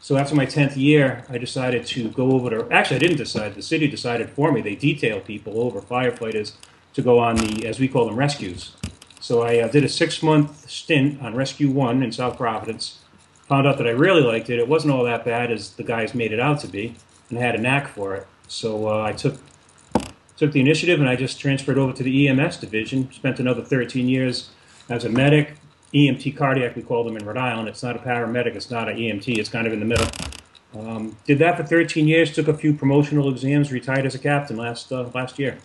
So 0.00 0.16
after 0.16 0.34
my 0.34 0.44
tenth 0.44 0.76
year, 0.76 1.24
I 1.28 1.38
decided 1.38 1.86
to 1.86 2.08
go 2.10 2.32
over 2.32 2.50
to. 2.50 2.72
Actually, 2.72 2.96
I 2.96 3.00
didn't 3.00 3.18
decide. 3.18 3.54
The 3.54 3.62
city 3.62 3.86
decided 3.86 4.30
for 4.30 4.50
me. 4.50 4.60
They 4.60 4.74
detailed 4.74 5.24
people 5.24 5.60
over 5.60 5.80
firefighters 5.80 6.54
to 6.94 7.02
go 7.02 7.20
on 7.20 7.36
the, 7.36 7.66
as 7.66 7.78
we 7.78 7.86
call 7.86 8.06
them, 8.06 8.16
rescues. 8.16 8.74
So 9.20 9.42
I 9.42 9.58
uh, 9.58 9.68
did 9.68 9.84
a 9.84 9.88
six 9.88 10.20
month 10.20 10.68
stint 10.68 11.22
on 11.22 11.36
Rescue 11.36 11.70
One 11.70 12.02
in 12.02 12.10
South 12.10 12.36
Providence 12.36 12.99
found 13.50 13.66
out 13.66 13.78
that 13.78 13.86
I 13.88 13.90
really 13.90 14.22
liked 14.22 14.48
it. 14.48 14.60
It 14.60 14.68
wasn't 14.68 14.94
all 14.94 15.02
that 15.02 15.24
bad 15.24 15.50
as 15.50 15.72
the 15.72 15.82
guys 15.82 16.14
made 16.14 16.32
it 16.32 16.38
out 16.38 16.60
to 16.60 16.68
be, 16.68 16.94
and 17.28 17.36
I 17.36 17.42
had 17.42 17.56
a 17.56 17.58
knack 17.60 17.88
for 17.88 18.14
it. 18.14 18.24
So 18.46 18.88
uh, 18.88 19.02
I 19.02 19.10
took 19.12 19.40
took 20.36 20.52
the 20.52 20.60
initiative, 20.60 21.00
and 21.00 21.08
I 21.08 21.16
just 21.16 21.40
transferred 21.40 21.76
over 21.76 21.92
to 21.92 22.02
the 22.04 22.28
EMS 22.28 22.58
division. 22.58 23.10
Spent 23.10 23.40
another 23.40 23.62
13 23.62 24.08
years 24.08 24.50
as 24.88 25.04
a 25.04 25.08
medic, 25.08 25.54
EMT 25.92 26.36
cardiac. 26.36 26.76
We 26.76 26.82
call 26.82 27.02
them 27.02 27.16
in 27.16 27.26
Rhode 27.26 27.38
Island. 27.38 27.68
It's 27.68 27.82
not 27.82 27.96
a 27.96 27.98
paramedic. 27.98 28.54
It's 28.54 28.70
not 28.70 28.88
an 28.88 28.96
EMT. 28.96 29.36
It's 29.36 29.48
kind 29.48 29.66
of 29.66 29.72
in 29.72 29.80
the 29.80 29.84
middle. 29.84 30.06
Um, 30.78 31.16
did 31.26 31.40
that 31.40 31.56
for 31.56 31.64
13 31.64 32.06
years. 32.06 32.32
Took 32.32 32.46
a 32.46 32.54
few 32.54 32.72
promotional 32.72 33.28
exams. 33.28 33.72
Retired 33.72 34.06
as 34.06 34.14
a 34.14 34.20
captain 34.20 34.56
last 34.58 34.92
uh, 34.92 35.10
last 35.12 35.40
year. 35.40 35.58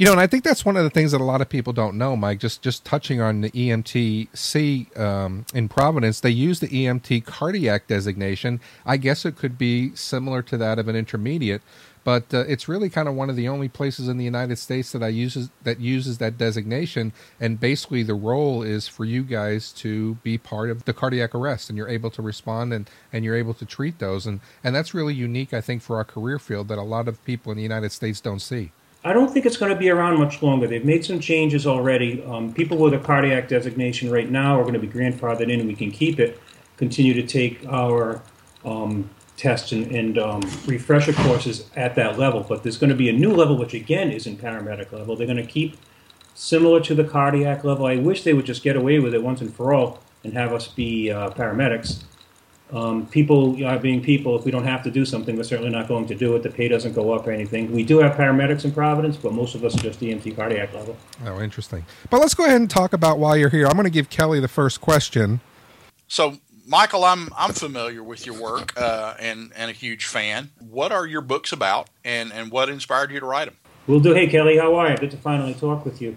You 0.00 0.06
know, 0.06 0.12
and 0.12 0.20
I 0.22 0.26
think 0.26 0.44
that's 0.44 0.64
one 0.64 0.78
of 0.78 0.82
the 0.82 0.88
things 0.88 1.12
that 1.12 1.20
a 1.20 1.24
lot 1.24 1.42
of 1.42 1.50
people 1.50 1.74
don't 1.74 1.98
know, 1.98 2.16
Mike. 2.16 2.38
Just 2.38 2.62
just 2.62 2.86
touching 2.86 3.20
on 3.20 3.42
the 3.42 3.50
EMTC 3.50 4.98
um, 4.98 5.44
in 5.52 5.68
Providence, 5.68 6.20
they 6.20 6.30
use 6.30 6.58
the 6.58 6.68
EMT 6.68 7.26
cardiac 7.26 7.86
designation. 7.86 8.62
I 8.86 8.96
guess 8.96 9.26
it 9.26 9.36
could 9.36 9.58
be 9.58 9.94
similar 9.94 10.40
to 10.40 10.56
that 10.56 10.78
of 10.78 10.88
an 10.88 10.96
intermediate, 10.96 11.60
but 12.02 12.32
uh, 12.32 12.44
it's 12.48 12.66
really 12.66 12.88
kind 12.88 13.08
of 13.08 13.14
one 13.14 13.28
of 13.28 13.36
the 13.36 13.46
only 13.46 13.68
places 13.68 14.08
in 14.08 14.16
the 14.16 14.24
United 14.24 14.56
States 14.56 14.90
that 14.92 15.02
I 15.02 15.08
uses 15.08 15.50
that 15.64 15.80
uses 15.80 16.16
that 16.16 16.38
designation. 16.38 17.12
And 17.38 17.60
basically, 17.60 18.02
the 18.02 18.14
role 18.14 18.62
is 18.62 18.88
for 18.88 19.04
you 19.04 19.22
guys 19.22 19.70
to 19.72 20.14
be 20.22 20.38
part 20.38 20.70
of 20.70 20.86
the 20.86 20.94
cardiac 20.94 21.34
arrest, 21.34 21.68
and 21.68 21.76
you're 21.76 21.90
able 21.90 22.10
to 22.12 22.22
respond 22.22 22.72
and 22.72 22.88
and 23.12 23.22
you're 23.22 23.36
able 23.36 23.52
to 23.52 23.66
treat 23.66 23.98
those, 23.98 24.26
and 24.26 24.40
and 24.64 24.74
that's 24.74 24.94
really 24.94 25.12
unique, 25.12 25.52
I 25.52 25.60
think, 25.60 25.82
for 25.82 25.96
our 25.96 26.04
career 26.04 26.38
field 26.38 26.68
that 26.68 26.78
a 26.78 26.82
lot 26.82 27.06
of 27.06 27.22
people 27.26 27.52
in 27.52 27.58
the 27.58 27.62
United 27.62 27.92
States 27.92 28.22
don't 28.22 28.40
see. 28.40 28.72
I 29.02 29.14
don't 29.14 29.32
think 29.32 29.46
it's 29.46 29.56
going 29.56 29.72
to 29.72 29.78
be 29.78 29.88
around 29.88 30.18
much 30.18 30.42
longer. 30.42 30.66
They've 30.66 30.84
made 30.84 31.04
some 31.04 31.20
changes 31.20 31.66
already. 31.66 32.22
Um, 32.24 32.52
people 32.52 32.76
with 32.76 32.92
a 32.92 32.98
cardiac 32.98 33.48
designation 33.48 34.10
right 34.10 34.30
now 34.30 34.58
are 34.58 34.62
going 34.62 34.74
to 34.74 34.80
be 34.80 34.88
grandfathered 34.88 35.50
in, 35.50 35.60
and 35.60 35.68
we 35.68 35.74
can 35.74 35.90
keep 35.90 36.20
it. 36.20 36.38
Continue 36.76 37.14
to 37.14 37.26
take 37.26 37.66
our 37.66 38.20
um, 38.64 39.08
tests 39.38 39.72
and, 39.72 39.90
and 39.90 40.18
um, 40.18 40.42
refresher 40.66 41.14
courses 41.14 41.70
at 41.76 41.94
that 41.94 42.18
level. 42.18 42.44
But 42.46 42.62
there's 42.62 42.76
going 42.76 42.90
to 42.90 42.96
be 42.96 43.08
a 43.08 43.12
new 43.12 43.32
level, 43.32 43.56
which 43.56 43.72
again 43.72 44.10
isn't 44.10 44.38
paramedic 44.38 44.92
level. 44.92 45.16
They're 45.16 45.26
going 45.26 45.38
to 45.38 45.46
keep 45.46 45.78
similar 46.34 46.80
to 46.80 46.94
the 46.94 47.04
cardiac 47.04 47.64
level. 47.64 47.86
I 47.86 47.96
wish 47.96 48.22
they 48.22 48.34
would 48.34 48.46
just 48.46 48.62
get 48.62 48.76
away 48.76 48.98
with 48.98 49.14
it 49.14 49.22
once 49.22 49.40
and 49.40 49.54
for 49.54 49.72
all 49.72 50.00
and 50.22 50.34
have 50.34 50.52
us 50.52 50.68
be 50.68 51.10
uh, 51.10 51.30
paramedics. 51.30 52.02
Um, 52.72 53.06
people 53.06 53.64
are 53.64 53.78
being 53.78 54.00
people. 54.00 54.38
If 54.38 54.44
we 54.44 54.50
don't 54.50 54.64
have 54.64 54.82
to 54.84 54.90
do 54.90 55.04
something, 55.04 55.36
we're 55.36 55.42
certainly 55.42 55.70
not 55.70 55.88
going 55.88 56.06
to 56.06 56.14
do 56.14 56.36
it. 56.36 56.42
The 56.42 56.50
pay 56.50 56.68
doesn't 56.68 56.92
go 56.92 57.12
up 57.12 57.26
or 57.26 57.32
anything. 57.32 57.72
We 57.72 57.82
do 57.82 57.98
have 57.98 58.16
paramedics 58.16 58.64
in 58.64 58.72
Providence, 58.72 59.16
but 59.16 59.32
most 59.32 59.54
of 59.54 59.64
us 59.64 59.74
are 59.76 59.82
just 59.82 60.00
EMT 60.00 60.36
cardiac 60.36 60.72
level. 60.72 60.96
Oh, 61.24 61.40
interesting. 61.40 61.84
But 62.10 62.20
let's 62.20 62.34
go 62.34 62.44
ahead 62.44 62.60
and 62.60 62.70
talk 62.70 62.92
about 62.92 63.18
why 63.18 63.36
you're 63.36 63.48
here. 63.48 63.66
I'm 63.66 63.74
going 63.74 63.84
to 63.84 63.90
give 63.90 64.08
Kelly 64.08 64.40
the 64.40 64.48
first 64.48 64.80
question. 64.80 65.40
So, 66.06 66.38
Michael, 66.66 67.04
I'm 67.04 67.30
I'm 67.36 67.52
familiar 67.52 68.02
with 68.02 68.26
your 68.26 68.40
work 68.40 68.72
uh, 68.80 69.14
and 69.18 69.52
and 69.56 69.70
a 69.70 69.74
huge 69.74 70.06
fan. 70.06 70.50
What 70.58 70.92
are 70.92 71.06
your 71.06 71.20
books 71.20 71.52
about, 71.52 71.88
and 72.04 72.32
and 72.32 72.52
what 72.52 72.68
inspired 72.68 73.10
you 73.10 73.18
to 73.18 73.26
write 73.26 73.46
them? 73.46 73.56
We'll 73.86 74.00
do. 74.00 74.14
Hey, 74.14 74.28
Kelly, 74.28 74.58
how 74.58 74.76
are 74.76 74.90
you? 74.90 74.96
Good 74.96 75.10
to 75.10 75.16
finally 75.16 75.54
talk 75.54 75.84
with 75.84 76.00
you. 76.00 76.16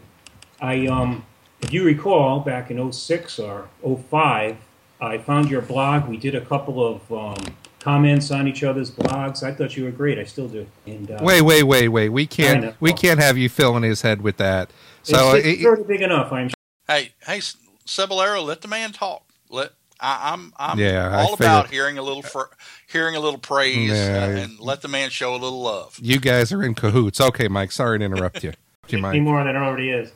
I 0.61 0.85
um, 0.87 1.25
if 1.63 1.73
you 1.73 1.83
recall, 1.83 2.41
back 2.41 2.69
in 2.69 2.91
06 2.91 3.39
or 3.39 3.69
05, 3.81 4.57
I 5.03 5.17
found 5.17 5.49
your 5.49 5.61
blog. 5.61 6.07
We 6.07 6.17
did 6.17 6.35
a 6.35 6.41
couple 6.41 6.85
of 6.85 7.11
um, 7.11 7.55
comments 7.79 8.31
on 8.31 8.47
each 8.47 8.63
other's 8.63 8.89
blogs. 8.89 9.43
I 9.43 9.53
thought 9.53 9.75
you 9.75 9.83
were 9.83 9.91
great. 9.91 10.17
I 10.17 10.23
still 10.23 10.47
do. 10.47 10.65
And 10.85 11.11
uh, 11.11 11.19
wait, 11.21 11.41
wait, 11.41 11.63
wait, 11.63 11.89
wait. 11.89 12.09
We 12.09 12.25
can't 12.25 12.75
we 12.79 12.93
can't 12.93 13.19
have 13.19 13.37
you 13.37 13.49
filling 13.49 13.83
his 13.83 14.01
head 14.01 14.21
with 14.21 14.37
that. 14.37 14.71
So 15.03 15.35
it's, 15.35 15.45
it's 15.45 15.81
it, 15.81 15.87
big 15.87 16.01
enough. 16.01 16.31
I'm. 16.31 16.49
Hey, 16.87 17.11
hey, 17.25 17.39
Cebollero, 17.85 18.43
let 18.43 18.61
the 18.61 18.67
man 18.67 18.93
talk. 18.93 19.23
Let 19.49 19.71
I, 19.99 20.33
am 20.33 20.53
I'm, 20.57 20.71
I'm 20.71 20.79
yeah, 20.79 21.17
all 21.17 21.33
about 21.33 21.69
hearing 21.69 21.97
a 21.97 22.01
little 22.01 22.21
fr- 22.21 22.53
hearing 22.87 23.15
a 23.15 23.19
little 23.19 23.39
praise 23.39 23.91
yeah. 23.91 24.25
uh, 24.25 24.41
and 24.41 24.59
let 24.59 24.81
the 24.81 24.87
man 24.87 25.09
show 25.09 25.33
a 25.33 25.37
little 25.37 25.61
love. 25.61 25.97
You 26.01 26.19
guys 26.19 26.51
are 26.51 26.63
in 26.63 26.75
cahoots. 26.75 27.19
Okay, 27.19 27.47
Mike. 27.47 27.71
Sorry 27.71 27.99
to 27.99 28.05
interrupt 28.05 28.43
you. 28.43 28.53
Do 28.87 28.97
you 28.97 29.01
mind? 29.01 29.15
Any 29.15 29.23
more 29.23 29.43
than 29.43 29.55
it 29.55 29.59
already 29.59 29.91
is. 29.91 30.11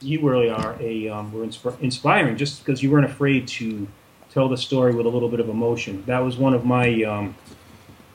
You 0.00 0.20
really 0.20 0.50
are 0.50 0.76
a 0.80 1.08
um, 1.08 1.32
were 1.32 1.44
insp- 1.44 1.80
inspiring 1.80 2.36
just 2.36 2.64
because 2.64 2.82
you 2.82 2.90
weren't 2.90 3.06
afraid 3.06 3.48
to 3.48 3.88
tell 4.36 4.50
the 4.50 4.56
story 4.58 4.94
with 4.94 5.06
a 5.06 5.08
little 5.08 5.30
bit 5.30 5.40
of 5.40 5.48
emotion. 5.48 6.04
That 6.04 6.18
was 6.18 6.36
one 6.36 6.52
of 6.52 6.62
my. 6.62 7.02
Um, 7.04 7.34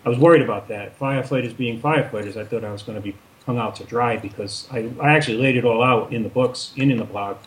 I 0.06 0.10
was 0.10 0.20
worried 0.20 0.44
about 0.44 0.68
that. 0.68 0.98
Firefighters 1.00 1.58
being 1.58 1.82
firefighters, 1.82 2.38
I 2.38 2.46
thought 2.46 2.64
I 2.64 2.72
was 2.72 2.84
going 2.84 2.96
to 2.96 3.02
be 3.02 3.16
hung 3.48 3.58
out 3.58 3.76
to 3.78 3.84
dry 3.84 4.18
because 4.18 4.68
I, 4.72 4.92
I 5.00 5.14
actually 5.16 5.38
laid 5.38 5.58
it 5.58 5.66
all 5.66 5.82
out 5.82 6.14
in 6.14 6.22
the 6.22 6.30
books 6.30 6.74
and 6.78 6.92
in 6.92 6.98
the 6.98 7.06
blog. 7.06 7.38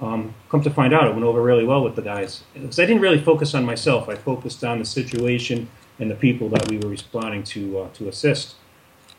Um, 0.00 0.34
come 0.48 0.62
to 0.62 0.70
find 0.70 0.92
out, 0.92 1.06
it 1.06 1.12
went 1.12 1.24
over 1.24 1.40
really 1.40 1.64
well 1.64 1.84
with 1.84 1.94
the 1.94 2.02
guys. 2.02 2.42
Because 2.54 2.80
I 2.80 2.86
didn't 2.86 3.02
really 3.02 3.20
focus 3.20 3.54
on 3.54 3.64
myself. 3.64 4.08
I 4.08 4.16
focused 4.16 4.64
on 4.64 4.80
the 4.80 4.84
situation 4.84 5.68
and 6.00 6.10
the 6.10 6.16
people 6.16 6.48
that 6.48 6.68
we 6.68 6.78
were 6.78 6.88
responding 6.88 7.44
to 7.44 7.78
uh, 7.78 7.88
to 7.94 8.08
assist. 8.08 8.56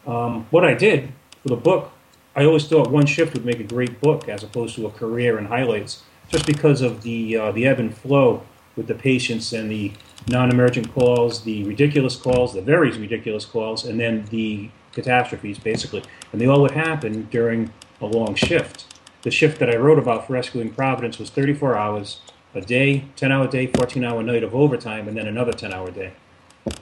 Um, 0.06 0.46
what 0.52 0.66
I 0.66 0.74
did 0.74 1.14
for 1.42 1.50
the 1.50 1.62
book, 1.70 1.92
I 2.36 2.44
always 2.44 2.68
thought 2.68 2.92
one 2.92 3.06
shift 3.06 3.34
would 3.34 3.46
make 3.46 3.62
a 3.62 3.70
great 3.76 4.02
book 4.02 4.28
as 4.28 4.44
opposed 4.44 4.76
to 4.76 4.88
a 4.88 4.92
career 4.92 5.38
and 5.38 5.48
highlights, 5.48 6.04
just 6.28 6.46
because 6.46 6.82
of 6.82 7.02
the 7.04 7.38
uh, 7.38 7.52
the 7.54 7.66
ebb 7.66 7.80
and 7.80 7.96
flow 7.96 8.44
with 8.76 8.88
the 8.88 8.96
patients 8.96 9.54
and 9.54 9.70
the 9.70 9.92
non-emergent 10.28 10.94
calls, 10.94 11.44
the 11.44 11.64
ridiculous 11.64 12.16
calls, 12.16 12.54
the 12.54 12.62
very 12.62 12.92
ridiculous 12.92 13.46
calls, 13.46 13.86
and 13.86 14.00
then 14.00 14.26
the 14.26 14.70
catastrophes, 14.94 15.60
basically. 15.60 16.04
And 16.32 16.40
they 16.40 16.48
all 16.48 16.62
would 16.62 16.72
happen 16.72 17.28
during 17.32 17.72
a 18.02 18.06
long 18.06 18.36
shift. 18.36 18.86
The 19.22 19.32
shift 19.32 19.60
that 19.60 19.70
I 19.70 19.76
wrote 19.76 20.00
about 20.00 20.28
for 20.28 20.34
rescuing 20.34 20.74
Providence 20.74 21.20
was 21.20 21.30
34 21.30 21.78
hours, 21.78 22.22
a 22.56 22.62
day, 22.62 23.06
10-hour 23.18 23.48
day, 23.48 23.68
14-hour 23.68 24.24
night 24.24 24.44
of 24.44 24.56
overtime, 24.56 25.08
and 25.08 25.18
then 25.18 25.28
another 25.28 25.52
10-hour 25.52 25.92
day. 25.92 26.14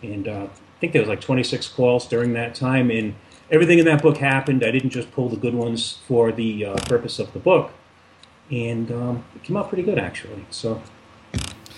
And 0.01 0.27
uh, 0.27 0.47
I 0.77 0.79
think 0.79 0.93
there 0.93 1.01
was 1.01 1.09
like 1.09 1.21
26 1.21 1.67
calls 1.69 2.07
during 2.07 2.33
that 2.33 2.55
time, 2.55 2.91
and 2.91 3.15
everything 3.49 3.79
in 3.79 3.85
that 3.85 4.01
book 4.01 4.17
happened. 4.17 4.63
I 4.63 4.71
didn't 4.71 4.91
just 4.91 5.11
pull 5.11 5.29
the 5.29 5.37
good 5.37 5.55
ones 5.55 5.99
for 6.07 6.31
the 6.31 6.65
uh, 6.65 6.75
purpose 6.85 7.19
of 7.19 7.33
the 7.33 7.39
book, 7.39 7.71
and 8.51 8.91
um, 8.91 9.25
it 9.35 9.43
came 9.43 9.57
out 9.57 9.69
pretty 9.69 9.83
good 9.83 9.99
actually. 9.99 10.45
So 10.49 10.81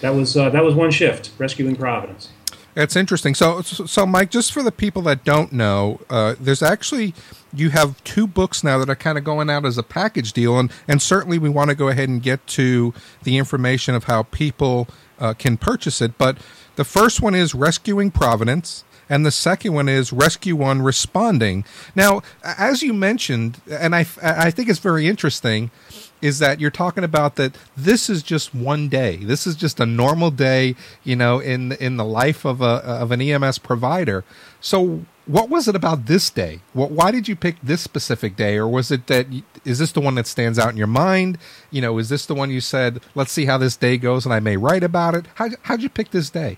that 0.02 0.16
was 0.16 0.36
uh, 0.36 0.50
that 0.50 0.64
was 0.64 0.76
one 0.76 0.92
shift, 0.92 1.32
rescuing 1.38 1.76
Providence. 1.76 2.30
That's 2.76 2.96
interesting. 2.96 3.36
So, 3.36 3.62
so 3.62 4.06
Mike, 4.06 4.30
just 4.30 4.54
for 4.54 4.62
the 4.64 4.72
people 4.72 5.02
that 5.02 5.24
don't 5.24 5.52
know, 5.52 6.00
uh, 6.10 6.36
there's 6.40 6.62
actually 6.62 7.14
you 7.52 7.72
have 7.72 8.02
two 8.04 8.28
books 8.28 8.64
now 8.64 8.78
that 8.78 8.90
are 8.90 8.96
kind 8.96 9.18
of 9.18 9.24
going 9.24 9.50
out 9.50 9.66
as 9.66 9.78
a 9.78 9.84
package 9.84 10.34
deal, 10.34 10.58
and 10.60 10.72
and 10.88 11.02
certainly 11.02 11.38
we 11.38 11.50
want 11.50 11.70
to 11.70 11.76
go 11.76 11.88
ahead 11.90 12.10
and 12.10 12.22
get 12.22 12.46
to 12.48 12.94
the 13.24 13.38
information 13.38 13.96
of 13.96 14.06
how 14.06 14.24
people 14.24 14.88
uh, 15.20 15.34
can 15.34 15.58
purchase 15.58 16.02
it. 16.02 16.18
But 16.18 16.38
the 16.76 16.86
first 16.86 17.22
one 17.22 17.36
is 17.36 17.56
Rescuing 17.56 18.12
Providence, 18.12 18.84
and 19.10 19.26
the 19.26 19.32
second 19.32 19.74
one 19.74 19.90
is 19.90 20.14
Rescue 20.14 20.56
One 20.56 20.82
Responding. 20.82 21.66
Now, 21.96 22.22
as 22.44 22.84
you 22.84 22.94
mentioned, 22.94 23.60
and 23.70 23.96
I 23.96 24.06
I 24.22 24.52
think 24.52 24.70
it's 24.70 24.80
very 24.80 25.08
interesting 25.08 25.72
is 26.22 26.40
that 26.40 26.60
you're 26.60 26.72
talking 26.72 27.04
about 27.04 27.36
that 27.36 27.56
this 27.76 28.10
is 28.10 28.24
just 28.24 28.54
one 28.54 28.90
day. 28.90 29.18
This 29.18 29.48
is 29.48 29.56
just 29.56 29.80
a 29.80 29.86
normal 29.86 30.32
day, 30.32 30.76
you 31.04 31.16
know, 31.16 31.40
in 31.40 31.74
in 31.74 31.98
the 31.98 32.06
life 32.06 32.46
of 32.46 32.62
a 32.62 32.84
of 32.86 33.12
an 33.12 33.22
EMS 33.22 33.60
provider. 33.60 34.24
So, 34.62 35.06
what 35.26 35.50
was 35.50 35.68
it 35.68 35.76
about 35.76 36.08
this 36.08 36.30
day? 36.30 36.60
What, 36.74 36.92
why 36.92 37.12
did 37.12 37.28
you 37.28 37.36
pick 37.36 37.56
this 37.62 37.82
specific 37.82 38.36
day, 38.36 38.58
or 38.58 38.68
was 38.68 38.92
it 38.92 39.08
that 39.08 39.28
is 39.64 39.80
this 39.80 39.92
the 39.92 40.02
one 40.02 40.16
that 40.16 40.28
stands 40.28 40.60
out 40.60 40.72
in 40.72 40.78
your 40.78 40.88
mind? 40.88 41.38
You 41.72 41.82
know, 41.82 41.98
is 41.98 42.10
this 42.10 42.26
the 42.26 42.36
one 42.36 42.50
you 42.50 42.62
said, 42.62 43.02
"Let's 43.16 43.32
see 43.32 43.46
how 43.46 43.58
this 43.58 43.78
day 43.78 43.98
goes," 43.98 44.26
and 44.26 44.34
I 44.34 44.40
may 44.40 44.58
write 44.58 44.84
about 44.84 45.16
it? 45.16 45.26
How 45.36 45.50
how'd 45.64 45.82
you 45.82 45.90
pick 45.90 46.12
this 46.12 46.30
day? 46.30 46.58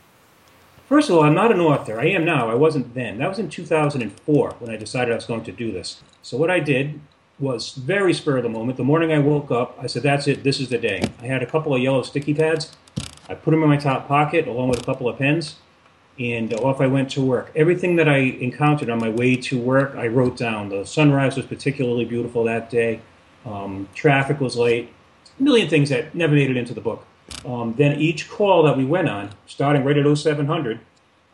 First 0.92 1.10
of 1.10 1.16
all, 1.16 1.24
I'm 1.24 1.34
not 1.34 1.54
an 1.54 1.62
author. 1.62 2.02
I 2.02 2.08
am 2.08 2.26
now. 2.26 2.50
I 2.50 2.56
wasn't 2.56 2.94
then. 2.96 3.20
That 3.20 3.30
was 3.30 3.40
in 3.40 3.50
2004 3.50 4.56
when 4.60 4.70
I 4.70 4.76
decided 4.76 5.14
I 5.14 5.16
was 5.16 5.26
going 5.26 5.46
to 5.46 5.52
do 5.54 5.72
this. 5.72 6.02
So 6.22 6.36
what 6.36 6.52
I 6.52 6.60
did 6.60 7.00
was 7.42 7.74
very 7.74 8.14
spur 8.14 8.38
of 8.38 8.44
the 8.44 8.50
moment. 8.50 8.78
The 8.78 8.84
morning 8.84 9.12
I 9.12 9.20
woke 9.20 9.52
up, 9.52 9.78
I 9.82 9.88
said, 9.88 10.04
"That's 10.04 10.28
it. 10.28 10.44
This 10.44 10.60
is 10.60 10.70
the 10.70 10.78
day." 10.78 11.02
I 11.22 11.26
had 11.26 11.42
a 11.42 11.46
couple 11.46 11.74
of 11.74 11.82
yellow 11.82 12.04
sticky 12.04 12.36
pads. 12.36 12.72
I 13.28 13.34
put 13.34 13.52
them 13.52 13.64
in 13.64 13.70
my 13.70 13.78
top 13.78 14.08
pocket 14.08 14.48
along 14.48 14.70
with 14.70 14.80
a 14.80 14.84
couple 14.84 15.10
of 15.10 15.18
pens, 15.18 15.56
and 16.20 16.54
off 16.54 16.80
I 16.80 16.88
went 16.88 17.10
to 17.12 17.22
work. 17.22 17.52
Everything 17.56 17.96
that 17.96 18.08
I 18.08 18.18
encountered 18.18 18.90
on 18.90 19.00
my 19.00 19.10
way 19.10 19.36
to 19.36 19.60
work, 19.60 19.96
I 19.96 20.08
wrote 20.08 20.38
down. 20.38 20.70
The 20.70 20.86
sunrise 20.86 21.36
was 21.36 21.46
particularly 21.46 22.06
beautiful 22.06 22.44
that 22.44 22.70
day. 22.70 23.02
Um, 23.46 23.90
traffic 23.96 24.40
was 24.40 24.56
late. 24.56 24.90
A 25.40 25.44
million 25.44 25.68
things 25.68 25.90
that 25.90 26.14
never 26.14 26.36
made 26.36 26.52
it 26.52 26.58
into 26.58 26.74
the 26.74 26.82
book. 26.82 27.06
Um, 27.46 27.74
then 27.78 28.00
each 28.00 28.30
call 28.30 28.64
that 28.64 28.78
we 28.78 28.86
went 28.86 29.10
on, 29.10 29.32
starting 29.48 29.84
right 29.84 29.98
at 29.98 30.06
0700, 30.06 30.80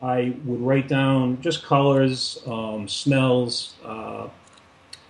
I 0.02 0.36
would 0.46 0.62
write 0.62 0.88
down 0.88 1.42
just 1.42 1.64
colors, 1.64 2.42
um, 2.46 2.88
smells, 2.88 3.74
uh, 3.84 4.28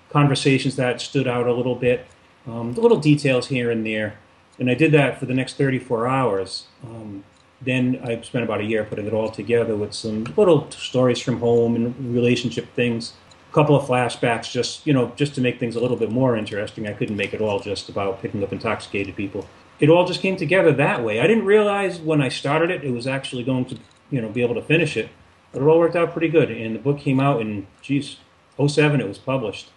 conversations 0.09 0.75
that 0.75 1.01
stood 1.01 1.27
out 1.27 1.47
a 1.47 1.53
little 1.53 1.75
bit, 1.75 2.05
um, 2.47 2.73
little 2.73 2.99
details 2.99 3.47
here 3.47 3.71
and 3.71 3.85
there. 3.85 4.17
And 4.59 4.69
I 4.69 4.73
did 4.73 4.91
that 4.93 5.19
for 5.19 5.25
the 5.25 5.33
next 5.33 5.57
34 5.57 6.07
hours. 6.07 6.65
Um, 6.83 7.23
then 7.61 7.99
I 8.03 8.21
spent 8.21 8.43
about 8.43 8.61
a 8.61 8.63
year 8.63 8.83
putting 8.83 9.07
it 9.07 9.13
all 9.13 9.29
together 9.29 9.75
with 9.75 9.93
some 9.93 10.25
little 10.37 10.69
stories 10.71 11.19
from 11.19 11.39
home 11.39 11.75
and 11.75 12.13
relationship 12.13 12.73
things, 12.75 13.13
a 13.49 13.53
couple 13.53 13.75
of 13.75 13.87
flashbacks, 13.87 14.51
just 14.51 14.85
you 14.85 14.93
know, 14.93 15.11
just 15.15 15.35
to 15.35 15.41
make 15.41 15.59
things 15.59 15.75
a 15.75 15.79
little 15.79 15.97
bit 15.97 16.11
more 16.11 16.35
interesting. 16.35 16.87
I 16.87 16.93
couldn't 16.93 17.15
make 17.15 17.33
it 17.33 17.41
all 17.41 17.59
just 17.59 17.89
about 17.89 18.21
picking 18.21 18.43
up 18.43 18.51
intoxicated 18.51 19.15
people. 19.15 19.47
It 19.79 19.89
all 19.89 20.05
just 20.05 20.21
came 20.21 20.37
together 20.37 20.71
that 20.73 21.03
way. 21.03 21.19
I 21.19 21.27
didn't 21.27 21.45
realize 21.45 21.99
when 21.99 22.21
I 22.21 22.29
started 22.29 22.71
it, 22.71 22.83
it 22.83 22.91
was 22.91 23.07
actually 23.07 23.43
going 23.43 23.65
to, 23.65 23.77
you 24.09 24.21
know, 24.21 24.29
be 24.29 24.41
able 24.41 24.55
to 24.55 24.61
finish 24.61 24.97
it. 24.97 25.09
But 25.51 25.61
it 25.61 25.65
all 25.65 25.79
worked 25.79 25.95
out 25.95 26.11
pretty 26.11 26.29
good. 26.29 26.51
And 26.51 26.75
the 26.75 26.79
book 26.79 26.99
came 26.99 27.19
out 27.19 27.41
in, 27.41 27.67
geez, 27.81 28.17
07 28.63 29.01
it 29.01 29.07
was 29.07 29.19
published. 29.19 29.69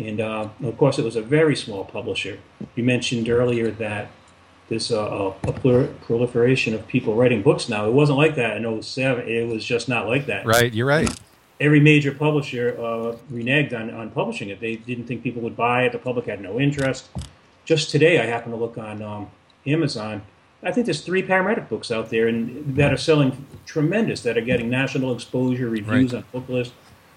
And 0.00 0.20
uh, 0.20 0.48
of 0.62 0.78
course, 0.78 0.98
it 0.98 1.04
was 1.04 1.16
a 1.16 1.22
very 1.22 1.54
small 1.54 1.84
publisher. 1.84 2.38
You 2.74 2.84
mentioned 2.84 3.28
earlier 3.28 3.70
that 3.72 4.10
there's 4.68 4.90
a, 4.90 4.98
a, 4.98 5.28
a, 5.28 5.88
proliferation 6.06 6.74
of 6.74 6.86
people 6.86 7.14
writing 7.14 7.42
books 7.42 7.68
now. 7.68 7.86
It 7.86 7.92
wasn't 7.92 8.18
like 8.18 8.36
that 8.36 8.56
in 8.56 8.82
07. 8.82 9.28
It 9.28 9.48
was 9.48 9.64
just 9.64 9.88
not 9.88 10.06
like 10.06 10.26
that. 10.26 10.46
Right, 10.46 10.72
you're 10.72 10.86
right. 10.86 11.10
every 11.60 11.80
major 11.80 12.12
publisher 12.12 12.76
uh, 12.78 13.16
reneged 13.32 13.74
on, 13.74 13.90
on 13.90 14.10
publishing 14.10 14.48
it. 14.48 14.60
They 14.60 14.76
didn't 14.76 15.06
think 15.06 15.22
people 15.22 15.42
would 15.42 15.56
buy 15.56 15.84
it. 15.84 15.92
The 15.92 15.98
public 15.98 16.26
had 16.26 16.40
no 16.40 16.60
interest. 16.60 17.08
Just 17.64 17.90
today, 17.90 18.20
I 18.20 18.26
happened 18.26 18.54
to 18.54 18.60
look 18.60 18.78
on 18.78 19.02
um, 19.02 19.30
Amazon. 19.66 20.22
I 20.62 20.72
think 20.72 20.86
there's 20.86 21.00
three 21.00 21.22
paramedic 21.22 21.68
books 21.68 21.90
out 21.90 22.10
there 22.10 22.28
and 22.28 22.76
that 22.76 22.92
are 22.92 22.98
selling 22.98 23.46
tremendous, 23.66 24.22
that 24.22 24.36
are 24.36 24.42
getting 24.42 24.68
national 24.68 25.12
exposure, 25.14 25.68
reviews 25.68 26.12
Right. 26.12 26.24
on 26.32 26.42
Booklist. 26.42 26.70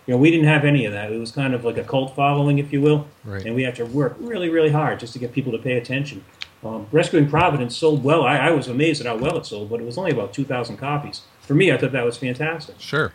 You 0.06 0.14
know, 0.14 0.18
we 0.18 0.32
didn't 0.32 0.48
have 0.48 0.66
any 0.66 0.86
of 0.86 0.92
that. 0.94 1.12
It 1.12 1.20
was 1.20 1.32
kind 1.32 1.54
of 1.54 1.64
like 1.64 1.78
a 1.78 1.84
cult 1.84 2.16
following, 2.16 2.60
if 2.60 2.74
you 2.74 2.82
will, 2.82 3.08
Right. 3.24 3.46
and 3.46 3.56
we 3.56 3.64
had 3.64 3.76
to 3.78 3.86
work 3.86 4.16
really, 4.20 4.50
really 4.50 4.72
hard 4.72 5.00
just 5.00 5.14
to 5.14 5.20
get 5.20 5.32
people 5.32 5.52
to 5.54 5.58
pay 5.58 5.78
attention. 5.78 6.24
Um, 6.64 6.88
Rescuing 6.92 7.30
Providence 7.30 7.76
sold 7.76 8.04
well. 8.04 8.24
I, 8.24 8.38
I 8.38 8.52
was 8.52 8.68
amazed 8.68 9.02
at 9.02 9.08
how 9.08 9.18
well 9.18 9.38
it 9.38 9.46
sold, 9.46 9.70
but 9.70 9.80
it 9.82 9.86
was 9.86 9.98
only 9.98 10.12
about 10.12 10.34
2,000 10.34 10.78
copies. 10.78 11.22
For 11.42 11.54
me, 11.54 11.72
I 11.72 11.78
thought 11.78 11.92
that 11.94 12.06
was 12.06 12.18
fantastic. 12.18 12.76
Sure. 12.80 13.14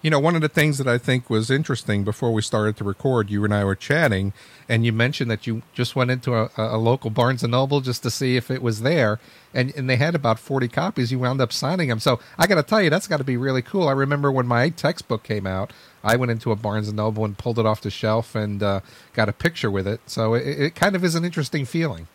You 0.00 0.10
know, 0.10 0.20
one 0.20 0.36
of 0.36 0.42
the 0.42 0.48
things 0.48 0.78
that 0.78 0.86
I 0.86 0.96
think 0.96 1.28
was 1.28 1.50
interesting 1.50 2.04
before 2.04 2.32
we 2.32 2.40
started 2.40 2.76
to 2.76 2.84
record, 2.84 3.30
you 3.30 3.44
and 3.44 3.52
I 3.52 3.64
were 3.64 3.74
chatting, 3.74 4.32
and 4.68 4.86
you 4.86 4.92
mentioned 4.92 5.28
that 5.28 5.44
you 5.48 5.62
just 5.72 5.96
went 5.96 6.12
into 6.12 6.36
a, 6.36 6.50
a 6.56 6.76
local 6.78 7.10
Barnes 7.10 7.42
and 7.42 7.50
Noble 7.50 7.80
just 7.80 8.04
to 8.04 8.10
see 8.10 8.36
if 8.36 8.48
it 8.48 8.62
was 8.62 8.82
there, 8.82 9.18
and 9.52 9.74
and 9.74 9.90
they 9.90 9.96
had 9.96 10.14
about 10.14 10.38
forty 10.38 10.68
copies. 10.68 11.10
You 11.10 11.18
wound 11.18 11.40
up 11.40 11.52
signing 11.52 11.88
them, 11.88 11.98
so 11.98 12.20
I 12.38 12.46
got 12.46 12.54
to 12.54 12.62
tell 12.62 12.80
you, 12.80 12.90
that's 12.90 13.08
got 13.08 13.16
to 13.16 13.24
be 13.24 13.36
really 13.36 13.60
cool. 13.60 13.88
I 13.88 13.92
remember 13.92 14.30
when 14.30 14.46
my 14.46 14.68
textbook 14.68 15.24
came 15.24 15.48
out, 15.48 15.72
I 16.02 16.16
went 16.16 16.30
into 16.30 16.52
a 16.52 16.56
Barnes 16.56 16.88
and 16.88 16.96
Noble 16.96 17.24
and 17.24 17.36
pulled 17.36 17.58
it 17.58 17.66
off 17.66 17.80
the 17.80 17.90
shelf 17.90 18.34
and 18.34 18.62
uh, 18.62 18.80
got 19.12 19.28
a 19.28 19.32
picture 19.32 19.70
with 19.70 19.86
it. 19.86 20.00
So 20.06 20.34
it, 20.34 20.46
it 20.46 20.74
kind 20.74 20.94
of 20.96 21.04
is 21.04 21.14
an 21.14 21.24
interesting 21.24 21.64
feeling. 21.64 22.08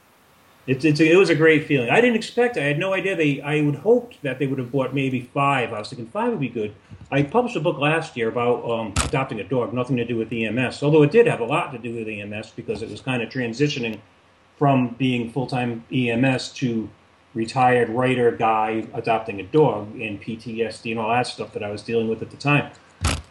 It, 0.66 0.86
it's 0.86 1.02
a, 1.02 1.12
it 1.12 1.18
was 1.18 1.30
a 1.30 1.36
great 1.36 1.66
feeling. 1.68 1.90
I 1.90 2.00
didn't 2.00 2.16
expect. 2.16 2.58
I 2.58 2.64
had 2.64 2.80
no 2.80 2.94
idea. 2.94 3.16
They. 3.16 3.42
I 3.42 3.62
would 3.62 3.76
hoped 3.76 4.22
that 4.24 4.40
they 4.40 4.48
would 4.48 4.60
have 4.60 4.72
bought 4.72 4.94
maybe 4.94 5.30
five. 5.34 5.74
I 5.74 5.80
was 5.80 5.90
thinking 5.90 6.08
five 6.08 6.32
would 6.32 6.40
be 6.40 6.48
good. 6.48 6.74
I 7.12 7.24
published 7.24 7.58
a 7.58 7.60
book 7.60 7.78
last 7.78 8.16
year 8.16 8.30
about 8.30 8.64
um, 8.70 8.94
adopting 9.04 9.40
a 9.42 9.44
dog, 9.44 9.74
nothing 9.74 9.98
to 9.98 10.06
do 10.06 10.16
with 10.16 10.32
EMS. 10.32 10.82
Although 10.82 11.04
it 11.04 11.12
did 11.12 11.28
have 11.28 11.42
a 11.42 11.46
lot 11.46 11.74
to 11.74 11.78
do 11.78 11.94
with 11.94 12.08
EMS 12.08 12.52
because 12.52 12.82
it 12.82 12.90
was 12.90 13.02
kind 13.02 13.22
of 13.22 13.30
transitioning 13.30 14.00
from 14.58 14.90
being 14.98 15.30
full 15.30 15.48
time 15.48 15.84
EMS 15.92 16.54
to 16.54 16.90
retired 17.34 17.90
writer 17.90 18.32
guy 18.32 18.88
adopting 18.94 19.40
a 19.40 19.44
dog 19.44 20.00
and 20.00 20.22
PTSD 20.22 20.92
and 20.92 21.00
all 21.00 21.10
that 21.10 21.28
stuff 21.28 21.52
that 21.54 21.64
I 21.64 21.72
was 21.72 21.82
dealing 21.82 22.08
with 22.08 22.22
at 22.22 22.30
the 22.32 22.38
time. 22.38 22.72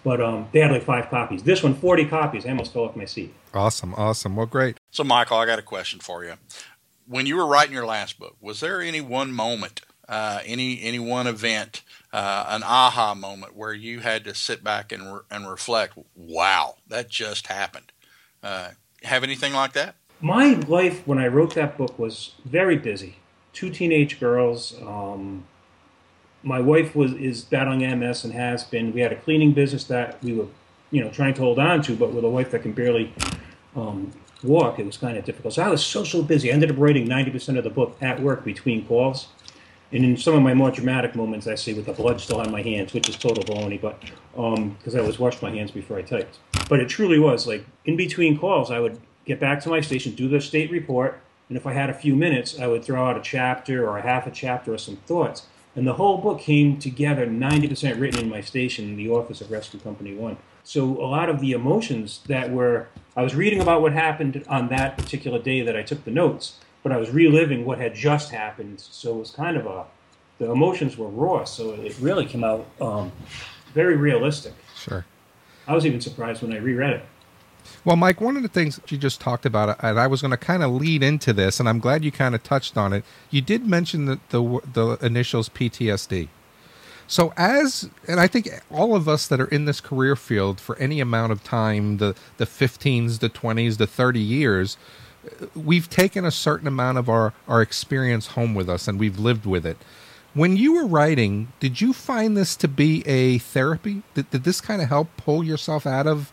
But 0.04 0.20
um, 0.20 0.48
they 0.52 0.60
had 0.60 0.70
like 0.70 0.82
five 0.82 1.08
copies. 1.10 1.42
This 1.42 1.62
one, 1.62 1.74
40 1.74 2.06
copies. 2.06 2.44
I 2.44 2.50
almost 2.50 2.72
fell 2.72 2.84
off 2.84 2.96
my 2.96 3.04
seat. 3.04 3.32
Awesome, 3.54 3.94
awesome. 3.94 4.34
Well, 4.34 4.46
great. 4.46 4.78
So, 4.90 5.04
Michael, 5.04 5.38
I 5.38 5.46
got 5.46 5.58
a 5.58 5.62
question 5.62 6.00
for 6.00 6.24
you. 6.24 6.34
When 7.06 7.26
you 7.26 7.36
were 7.36 7.46
writing 7.46 7.74
your 7.74 7.86
last 7.86 8.18
book, 8.18 8.36
was 8.40 8.60
there 8.60 8.80
any 8.80 9.00
one 9.00 9.32
moment, 9.32 9.82
uh, 10.08 10.40
any 10.44 10.80
any 10.82 10.98
one 10.98 11.26
event, 11.26 11.82
uh, 12.12 12.46
an 12.48 12.62
aha 12.62 13.14
moment 13.14 13.54
where 13.54 13.72
you 13.72 14.00
had 14.00 14.24
to 14.24 14.34
sit 14.34 14.64
back 14.64 14.92
and 14.92 15.14
re- 15.14 15.20
and 15.30 15.48
reflect? 15.48 15.98
Wow, 16.16 16.76
that 16.88 17.08
just 17.08 17.48
happened. 17.48 17.92
Uh, 18.42 18.70
have 19.02 19.22
anything 19.22 19.52
like 19.52 19.72
that? 19.74 19.96
my 20.22 20.54
life 20.68 21.06
when 21.06 21.18
I 21.18 21.26
wrote 21.26 21.54
that 21.56 21.76
book 21.76 21.98
was 21.98 22.32
very 22.44 22.76
busy. 22.76 23.16
Two 23.52 23.70
teenage 23.70 24.18
girls. 24.20 24.74
Um, 24.80 25.44
my 26.42 26.60
wife 26.60 26.94
was 26.94 27.12
is 27.14 27.42
battling 27.42 27.80
MS 27.98 28.24
and 28.24 28.32
has 28.32 28.64
been. 28.64 28.92
We 28.92 29.00
had 29.00 29.12
a 29.12 29.16
cleaning 29.16 29.52
business 29.52 29.84
that 29.84 30.22
we 30.22 30.34
were, 30.34 30.46
you 30.90 31.02
know, 31.02 31.10
trying 31.10 31.34
to 31.34 31.42
hold 31.42 31.58
on 31.58 31.82
to, 31.82 31.96
but 31.96 32.12
with 32.12 32.24
a 32.24 32.30
wife 32.30 32.50
that 32.50 32.62
can 32.62 32.72
barely 32.72 33.12
um, 33.76 34.10
walk, 34.42 34.78
it 34.78 34.86
was 34.86 34.96
kind 34.96 35.16
of 35.16 35.24
difficult. 35.24 35.54
So 35.54 35.62
I 35.62 35.68
was 35.68 35.84
so 35.84 36.04
so 36.04 36.22
busy. 36.22 36.50
I 36.50 36.54
ended 36.54 36.70
up 36.70 36.76
writing 36.78 37.06
ninety 37.06 37.30
percent 37.30 37.58
of 37.58 37.64
the 37.64 37.70
book 37.70 37.96
at 38.00 38.20
work 38.20 38.44
between 38.44 38.86
calls. 38.86 39.28
And 39.92 40.06
in 40.06 40.16
some 40.16 40.34
of 40.34 40.42
my 40.42 40.54
more 40.54 40.70
dramatic 40.70 41.14
moments, 41.14 41.46
I 41.46 41.54
see 41.54 41.74
with 41.74 41.84
the 41.84 41.92
blood 41.92 42.18
still 42.18 42.40
on 42.40 42.50
my 42.50 42.62
hands, 42.62 42.94
which 42.94 43.10
is 43.10 43.16
total 43.16 43.44
baloney, 43.44 43.78
but 43.78 44.00
because 44.78 44.94
I 44.94 45.00
always 45.00 45.18
washed 45.18 45.42
my 45.42 45.50
hands 45.50 45.70
before 45.70 45.98
I 45.98 46.02
typed. 46.02 46.38
But 46.70 46.80
it 46.80 46.88
truly 46.88 47.18
was 47.18 47.46
like 47.46 47.66
in 47.84 47.96
between 47.96 48.38
calls, 48.38 48.70
I 48.70 48.80
would 48.80 48.98
get 49.26 49.38
back 49.38 49.60
to 49.64 49.68
my 49.68 49.82
station, 49.82 50.14
do 50.14 50.28
the 50.28 50.40
state 50.40 50.70
report, 50.70 51.20
and 51.50 51.58
if 51.58 51.66
I 51.66 51.74
had 51.74 51.90
a 51.90 51.94
few 51.94 52.16
minutes, 52.16 52.58
I 52.58 52.66
would 52.66 52.82
throw 52.82 53.06
out 53.06 53.18
a 53.18 53.20
chapter 53.20 53.86
or 53.86 53.98
a 53.98 54.02
half 54.02 54.26
a 54.26 54.30
chapter 54.30 54.72
or 54.72 54.78
some 54.78 54.96
thoughts. 54.96 55.46
And 55.74 55.86
the 55.86 55.94
whole 55.94 56.18
book 56.18 56.40
came 56.40 56.78
together 56.78 57.26
90% 57.26 57.98
written 57.98 58.20
in 58.20 58.28
my 58.28 58.40
station 58.42 58.90
in 58.90 58.96
the 58.96 59.08
office 59.08 59.40
of 59.40 59.50
Rescue 59.50 59.80
Company 59.80 60.14
One. 60.14 60.36
So 60.64 60.84
a 61.02 61.06
lot 61.06 61.28
of 61.28 61.40
the 61.40 61.52
emotions 61.52 62.20
that 62.26 62.50
were, 62.50 62.88
I 63.16 63.22
was 63.22 63.34
reading 63.34 63.60
about 63.60 63.80
what 63.80 63.92
happened 63.92 64.44
on 64.48 64.68
that 64.68 64.96
particular 64.96 65.38
day 65.38 65.62
that 65.62 65.76
I 65.76 65.82
took 65.82 66.04
the 66.04 66.10
notes, 66.10 66.58
but 66.82 66.92
I 66.92 66.98
was 66.98 67.10
reliving 67.10 67.64
what 67.64 67.78
had 67.78 67.94
just 67.94 68.30
happened. 68.30 68.80
So 68.80 69.16
it 69.16 69.18
was 69.18 69.30
kind 69.30 69.56
of 69.56 69.66
a, 69.66 69.86
the 70.38 70.50
emotions 70.50 70.96
were 70.98 71.08
raw. 71.08 71.44
So 71.44 71.72
it 71.72 71.98
really 72.00 72.26
came 72.26 72.44
out 72.44 72.66
um, 72.80 73.10
very 73.72 73.96
realistic. 73.96 74.54
Sure. 74.76 75.04
I 75.66 75.74
was 75.74 75.86
even 75.86 76.00
surprised 76.00 76.42
when 76.42 76.52
I 76.52 76.58
reread 76.58 76.90
it. 76.90 77.04
Well, 77.84 77.96
Mike, 77.96 78.20
one 78.20 78.36
of 78.36 78.42
the 78.42 78.48
things 78.48 78.76
that 78.76 78.92
you 78.92 78.98
just 78.98 79.20
talked 79.20 79.46
about, 79.46 79.70
uh, 79.70 79.74
and 79.80 79.98
I 79.98 80.06
was 80.06 80.22
going 80.22 80.30
to 80.32 80.36
kind 80.36 80.62
of 80.62 80.72
lead 80.72 81.02
into 81.02 81.32
this, 81.32 81.60
and 81.60 81.68
I'm 81.68 81.80
glad 81.80 82.04
you 82.04 82.12
kind 82.12 82.34
of 82.34 82.42
touched 82.42 82.76
on 82.76 82.92
it. 82.92 83.04
You 83.30 83.40
did 83.40 83.66
mention 83.66 84.06
the 84.06 84.20
the, 84.30 84.60
the 84.72 84.98
initials 85.06 85.48
PTSD. 85.48 86.28
So, 87.06 87.32
as 87.36 87.90
and 88.08 88.20
I 88.20 88.26
think 88.26 88.48
all 88.70 88.94
of 88.94 89.08
us 89.08 89.26
that 89.28 89.40
are 89.40 89.46
in 89.46 89.66
this 89.66 89.80
career 89.80 90.16
field 90.16 90.60
for 90.60 90.78
any 90.78 91.00
amount 91.00 91.32
of 91.32 91.44
time, 91.44 91.98
the 91.98 92.14
the 92.38 92.46
15s, 92.46 93.18
the 93.20 93.28
20s, 93.28 93.78
the 93.78 93.86
30 93.86 94.20
years, 94.20 94.76
uh, 95.42 95.46
we've 95.54 95.90
taken 95.90 96.24
a 96.24 96.30
certain 96.30 96.68
amount 96.68 96.98
of 96.98 97.08
our 97.08 97.34
our 97.48 97.60
experience 97.62 98.28
home 98.28 98.54
with 98.54 98.68
us, 98.70 98.88
and 98.88 98.98
we've 98.98 99.18
lived 99.18 99.46
with 99.46 99.66
it. 99.66 99.76
When 100.34 100.56
you 100.56 100.74
were 100.74 100.86
writing, 100.86 101.52
did 101.60 101.82
you 101.82 101.92
find 101.92 102.36
this 102.36 102.56
to 102.56 102.68
be 102.68 103.06
a 103.06 103.38
therapy? 103.38 104.02
Did, 104.14 104.30
did 104.30 104.44
this 104.44 104.62
kind 104.62 104.80
of 104.80 104.88
help 104.88 105.08
pull 105.18 105.44
yourself 105.44 105.86
out 105.86 106.06
of 106.06 106.32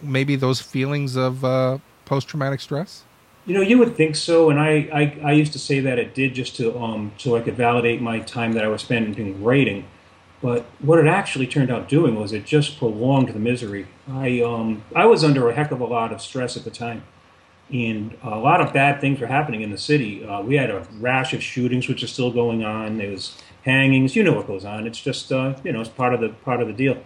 maybe 0.00 0.36
those 0.36 0.60
feelings 0.60 1.16
of 1.16 1.44
uh, 1.44 1.78
post 2.04 2.28
traumatic 2.28 2.60
stress? 2.60 3.04
You 3.44 3.54
know, 3.54 3.60
you 3.60 3.78
would 3.78 3.96
think 3.96 4.14
so, 4.14 4.50
and 4.50 4.60
I, 4.60 4.88
I, 4.92 5.30
I 5.30 5.32
used 5.32 5.52
to 5.54 5.58
say 5.58 5.80
that 5.80 5.98
it 5.98 6.14
did 6.14 6.32
just 6.34 6.54
to 6.56 6.78
um 6.78 7.12
so 7.18 7.36
I 7.36 7.40
could 7.40 7.56
validate 7.56 8.00
my 8.00 8.20
time 8.20 8.52
that 8.52 8.64
I 8.64 8.68
was 8.68 8.82
spending 8.82 9.12
doing 9.12 9.42
writing. 9.42 9.84
But 10.40 10.64
what 10.80 10.98
it 10.98 11.06
actually 11.06 11.46
turned 11.46 11.70
out 11.70 11.88
doing 11.88 12.16
was 12.16 12.32
it 12.32 12.44
just 12.44 12.78
prolonged 12.78 13.28
the 13.28 13.38
misery. 13.38 13.86
I 14.08 14.40
um 14.40 14.84
I 14.94 15.06
was 15.06 15.24
under 15.24 15.48
a 15.50 15.54
heck 15.54 15.72
of 15.72 15.80
a 15.80 15.84
lot 15.84 16.12
of 16.12 16.22
stress 16.22 16.56
at 16.56 16.62
the 16.64 16.70
time, 16.70 17.02
and 17.72 18.16
a 18.22 18.38
lot 18.38 18.60
of 18.60 18.72
bad 18.72 19.00
things 19.00 19.18
were 19.20 19.26
happening 19.26 19.62
in 19.62 19.70
the 19.70 19.78
city. 19.78 20.24
Uh, 20.24 20.42
we 20.42 20.56
had 20.56 20.70
a 20.70 20.86
rash 21.00 21.32
of 21.32 21.42
shootings, 21.42 21.88
which 21.88 22.04
are 22.04 22.08
still 22.08 22.30
going 22.30 22.64
on. 22.64 22.98
There 22.98 23.10
was 23.10 23.36
hangings. 23.64 24.14
You 24.14 24.22
know 24.22 24.34
what 24.34 24.46
goes 24.46 24.64
on. 24.64 24.86
It's 24.86 25.00
just 25.00 25.32
uh, 25.32 25.54
you 25.64 25.72
know 25.72 25.80
it's 25.80 25.90
part 25.90 26.14
of 26.14 26.20
the 26.20 26.28
part 26.28 26.60
of 26.60 26.68
the 26.68 26.74
deal. 26.74 26.96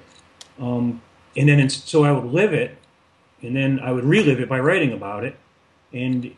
Um, 0.59 1.01
and 1.37 1.49
then 1.49 1.61
it's, 1.61 1.75
so 1.89 2.05
I 2.05 2.13
would 2.13 2.33
live 2.33 2.53
it, 2.53 2.79
and 3.43 3.55
then 3.55 3.79
I 3.81 3.93
would 3.93 4.05
relive 4.05 4.41
it 4.41 4.49
by 4.49 4.59
writing 4.59 4.93
about 4.93 5.25
it. 5.25 5.37
And 5.93 6.35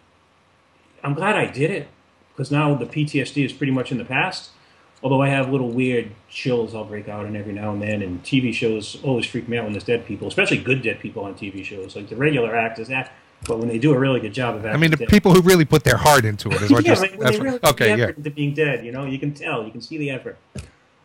I'm 1.03 1.15
glad 1.15 1.37
I 1.37 1.47
did 1.47 1.71
it 1.71 1.89
because 2.33 2.51
now 2.51 2.75
the 2.75 2.87
PTSD 2.87 3.45
is 3.45 3.53
pretty 3.53 3.73
much 3.73 3.93
in 3.93 3.99
the 3.99 4.05
past. 4.05 4.51
Although 5.01 5.23
I 5.23 5.29
have 5.29 5.51
little 5.51 5.71
weird 5.71 6.11
chills 6.29 6.75
I'll 6.75 6.85
break 6.85 7.09
out 7.09 7.27
in 7.27 7.37
every 7.37 7.53
now 7.53 7.73
and 7.73 7.81
then, 7.81 8.03
and 8.03 8.23
TV 8.25 8.53
shows 8.53 8.99
always 9.05 9.27
freak 9.27 9.49
me 9.49 9.57
out 9.57 9.63
when 9.65 9.73
there's 9.73 9.85
dead 9.85 10.05
people, 10.05 10.27
especially 10.27 10.59
good 10.59 10.83
dead 10.83 10.99
people 10.99 11.23
on 11.25 11.35
TV 11.35 11.65
shows. 11.65 11.95
Like 11.95 12.09
the 12.09 12.17
regular 12.17 12.57
actors 12.57 12.91
act, 12.91 13.13
but 13.47 13.59
when 13.61 13.69
they 13.69 13.79
do 13.79 13.95
a 13.95 13.99
really 13.99 14.19
good 14.19 14.35
job 14.35 14.57
of 14.57 14.65
acting, 14.65 14.75
I 14.75 14.81
mean, 14.81 14.91
the 14.91 14.97
dead- 14.97 15.09
people 15.09 15.33
who 15.33 15.41
really 15.41 15.65
put 15.65 15.85
their 15.85 15.97
heart 15.97 16.25
into 16.25 16.51
it 16.51 16.63
is 16.63 16.73
what 16.73 16.85
yeah, 16.87 16.95
like, 16.95 17.13
when 17.13 17.21
that's 17.21 17.39
they 17.39 17.45
really 17.45 17.59
put 17.61 17.71
okay, 17.71 17.93
the 17.93 17.99
yeah. 17.99 18.09
into 18.09 18.31
being 18.31 18.55
dead, 18.55 18.85
you 18.85 18.91
know, 18.91 19.05
you 19.05 19.21
can 19.21 19.33
tell, 19.33 19.65
you 19.65 19.71
can 19.71 19.81
see 19.81 19.99
the 19.99 20.11
effort. 20.11 20.37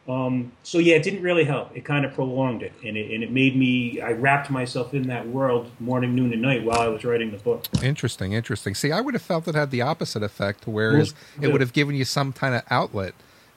Um, 0.07 0.51
so 0.63 0.79
yeah, 0.79 0.95
it 0.95 1.03
didn't 1.03 1.21
really 1.21 1.45
help. 1.45 1.75
It 1.75 1.85
kind 1.85 2.03
of 2.03 2.13
prolonged 2.13 2.61
it, 2.61 2.73
and 2.85 2.97
it, 2.97 3.13
and 3.13 3.23
it 3.23 3.31
made 3.31 3.55
me. 3.55 4.01
I 4.01 4.11
wrapped 4.11 4.49
myself 4.49 4.93
in 4.93 5.07
that 5.07 5.27
world 5.27 5.71
morning, 5.79 6.13
noon, 6.13 6.33
and 6.33 6.41
night 6.41 6.65
while 6.65 6.79
I 6.79 6.87
was 6.87 7.05
writing 7.05 7.31
the 7.31 7.37
book. 7.37 7.65
Interesting, 7.81 8.33
interesting. 8.33 8.75
See, 8.75 8.91
I 8.91 8.99
would 8.99 9.13
have 9.13 9.23
felt 9.23 9.47
it 9.47 9.55
had 9.55 9.71
the 9.71 9.81
opposite 9.81 10.21
effect, 10.21 10.67
whereas 10.67 11.13
Most 11.37 11.45
it 11.45 11.51
would 11.53 11.61
have 11.61 11.71
given 11.71 11.95
you 11.95 12.03
some 12.03 12.33
kind 12.33 12.53
of 12.53 12.63
outlet 12.69 13.13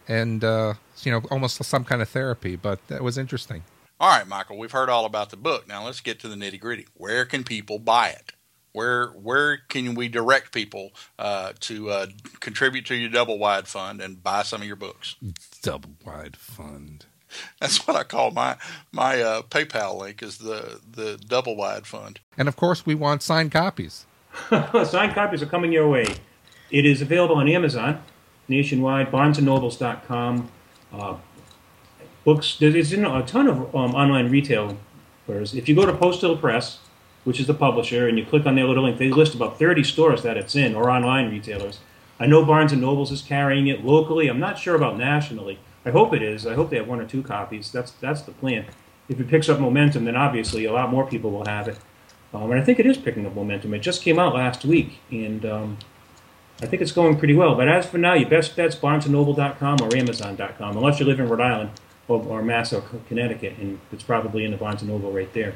and, 0.06 0.44
uh, 0.44 0.74
you 1.02 1.10
know, 1.10 1.22
almost 1.32 1.62
some 1.64 1.84
kind 1.84 2.00
of 2.00 2.08
therapy. 2.08 2.54
But 2.54 2.86
that 2.86 3.02
was 3.02 3.18
interesting. 3.18 3.64
All 3.98 4.16
right, 4.16 4.28
Michael, 4.28 4.58
we've 4.58 4.70
heard 4.70 4.88
all 4.88 5.04
about 5.04 5.30
the 5.30 5.36
book. 5.36 5.66
Now 5.66 5.84
let's 5.84 6.00
get 6.00 6.20
to 6.20 6.28
the 6.28 6.36
nitty 6.36 6.60
gritty. 6.60 6.86
Where 6.94 7.24
can 7.24 7.42
people 7.42 7.80
buy 7.80 8.10
it? 8.10 8.32
Where 8.76 9.06
where 9.08 9.56
can 9.68 9.94
we 9.94 10.08
direct 10.08 10.52
people 10.52 10.92
uh, 11.18 11.54
to 11.60 11.88
uh, 11.88 12.06
contribute 12.40 12.84
to 12.86 12.94
your 12.94 13.08
double 13.08 13.38
wide 13.38 13.66
fund 13.66 14.02
and 14.02 14.22
buy 14.22 14.42
some 14.42 14.60
of 14.60 14.66
your 14.66 14.76
books? 14.76 15.16
Double 15.62 15.92
wide 16.04 16.36
fund. 16.36 17.06
That's 17.58 17.86
what 17.86 17.96
I 17.96 18.04
call 18.04 18.32
my 18.32 18.56
my 18.92 19.22
uh, 19.22 19.42
PayPal 19.42 19.98
link 19.98 20.22
is 20.22 20.36
the 20.36 20.80
the 20.86 21.16
double 21.16 21.56
wide 21.56 21.86
fund. 21.86 22.20
And 22.36 22.48
of 22.48 22.56
course, 22.56 22.84
we 22.84 22.94
want 22.94 23.22
signed 23.22 23.50
copies. 23.50 24.04
Signed 24.84 25.14
copies 25.14 25.40
are 25.40 25.46
coming 25.46 25.72
your 25.72 25.88
way. 25.88 26.14
It 26.70 26.84
is 26.84 27.00
available 27.00 27.36
on 27.36 27.48
Amazon, 27.48 28.02
nationwide, 28.46 29.10
BarnesandNobles.com. 29.10 30.50
Uh, 30.92 31.16
books. 32.24 32.58
There's 32.60 32.92
you 32.92 32.98
know, 32.98 33.16
a 33.16 33.22
ton 33.22 33.48
of 33.48 33.74
um, 33.74 33.94
online 33.94 34.30
retail. 34.30 34.76
Whereas 35.24 35.54
if 35.54 35.66
you 35.66 35.74
go 35.74 35.86
to 35.86 35.94
Postal 35.94 36.36
Press, 36.36 36.80
which 37.26 37.40
is 37.40 37.48
the 37.48 37.54
publisher, 37.54 38.06
and 38.06 38.16
you 38.16 38.24
click 38.24 38.46
on 38.46 38.54
their 38.54 38.66
little 38.68 38.84
link, 38.84 38.98
they 38.98 39.10
list 39.10 39.34
about 39.34 39.58
30 39.58 39.82
stores 39.82 40.22
that 40.22 40.36
it's 40.36 40.54
in, 40.54 40.76
or 40.76 40.88
online 40.88 41.28
retailers. 41.28 41.80
I 42.20 42.26
know 42.26 42.44
Barnes 42.44 42.72
Nobles 42.72 43.10
is 43.10 43.20
carrying 43.20 43.66
it 43.66 43.84
locally. 43.84 44.28
I'm 44.28 44.38
not 44.38 44.60
sure 44.60 44.76
about 44.76 44.96
nationally. 44.96 45.58
I 45.84 45.90
hope 45.90 46.14
it 46.14 46.22
is. 46.22 46.46
I 46.46 46.54
hope 46.54 46.70
they 46.70 46.76
have 46.76 46.86
one 46.86 47.00
or 47.00 47.04
two 47.04 47.24
copies. 47.24 47.72
That's 47.72 47.90
that's 47.90 48.22
the 48.22 48.30
plan. 48.30 48.66
if 49.08 49.18
it 49.18 49.26
picks 49.26 49.48
up 49.48 49.58
momentum, 49.58 50.04
then 50.04 50.14
obviously 50.14 50.66
a 50.66 50.72
lot 50.72 50.88
more 50.88 51.04
people 51.04 51.32
will 51.32 51.46
have 51.46 51.66
it. 51.66 51.78
Um, 52.32 52.52
and 52.52 52.60
I 52.60 52.64
think 52.64 52.78
it 52.78 52.86
is 52.86 52.96
picking 52.96 53.26
up 53.26 53.34
momentum. 53.34 53.74
It 53.74 53.80
just 53.80 54.02
came 54.02 54.20
out 54.20 54.32
last 54.32 54.64
week, 54.64 55.00
and 55.10 55.44
um, 55.44 55.78
I 56.62 56.66
think 56.66 56.80
it's 56.80 56.92
going 56.92 57.18
pretty 57.18 57.34
well. 57.34 57.56
But 57.56 57.66
as 57.66 57.86
for 57.86 57.98
now, 57.98 58.14
your 58.14 58.30
best 58.30 58.54
bet's 58.54 58.76
BarnesandNoble.com 58.76 59.78
or 59.82 59.96
Amazon.com, 59.96 60.76
unless 60.76 61.00
you 61.00 61.06
live 61.06 61.18
in 61.18 61.28
Rhode 61.28 61.40
Island 61.40 61.70
or, 62.06 62.22
or 62.22 62.40
Mass 62.42 62.72
or 62.72 62.82
Connecticut, 63.08 63.58
and 63.58 63.80
it's 63.90 64.04
probably 64.04 64.44
in 64.44 64.52
the 64.52 64.56
Barnes 64.56 64.82
and 64.82 64.92
Noble 64.92 65.10
right 65.10 65.32
there. 65.32 65.54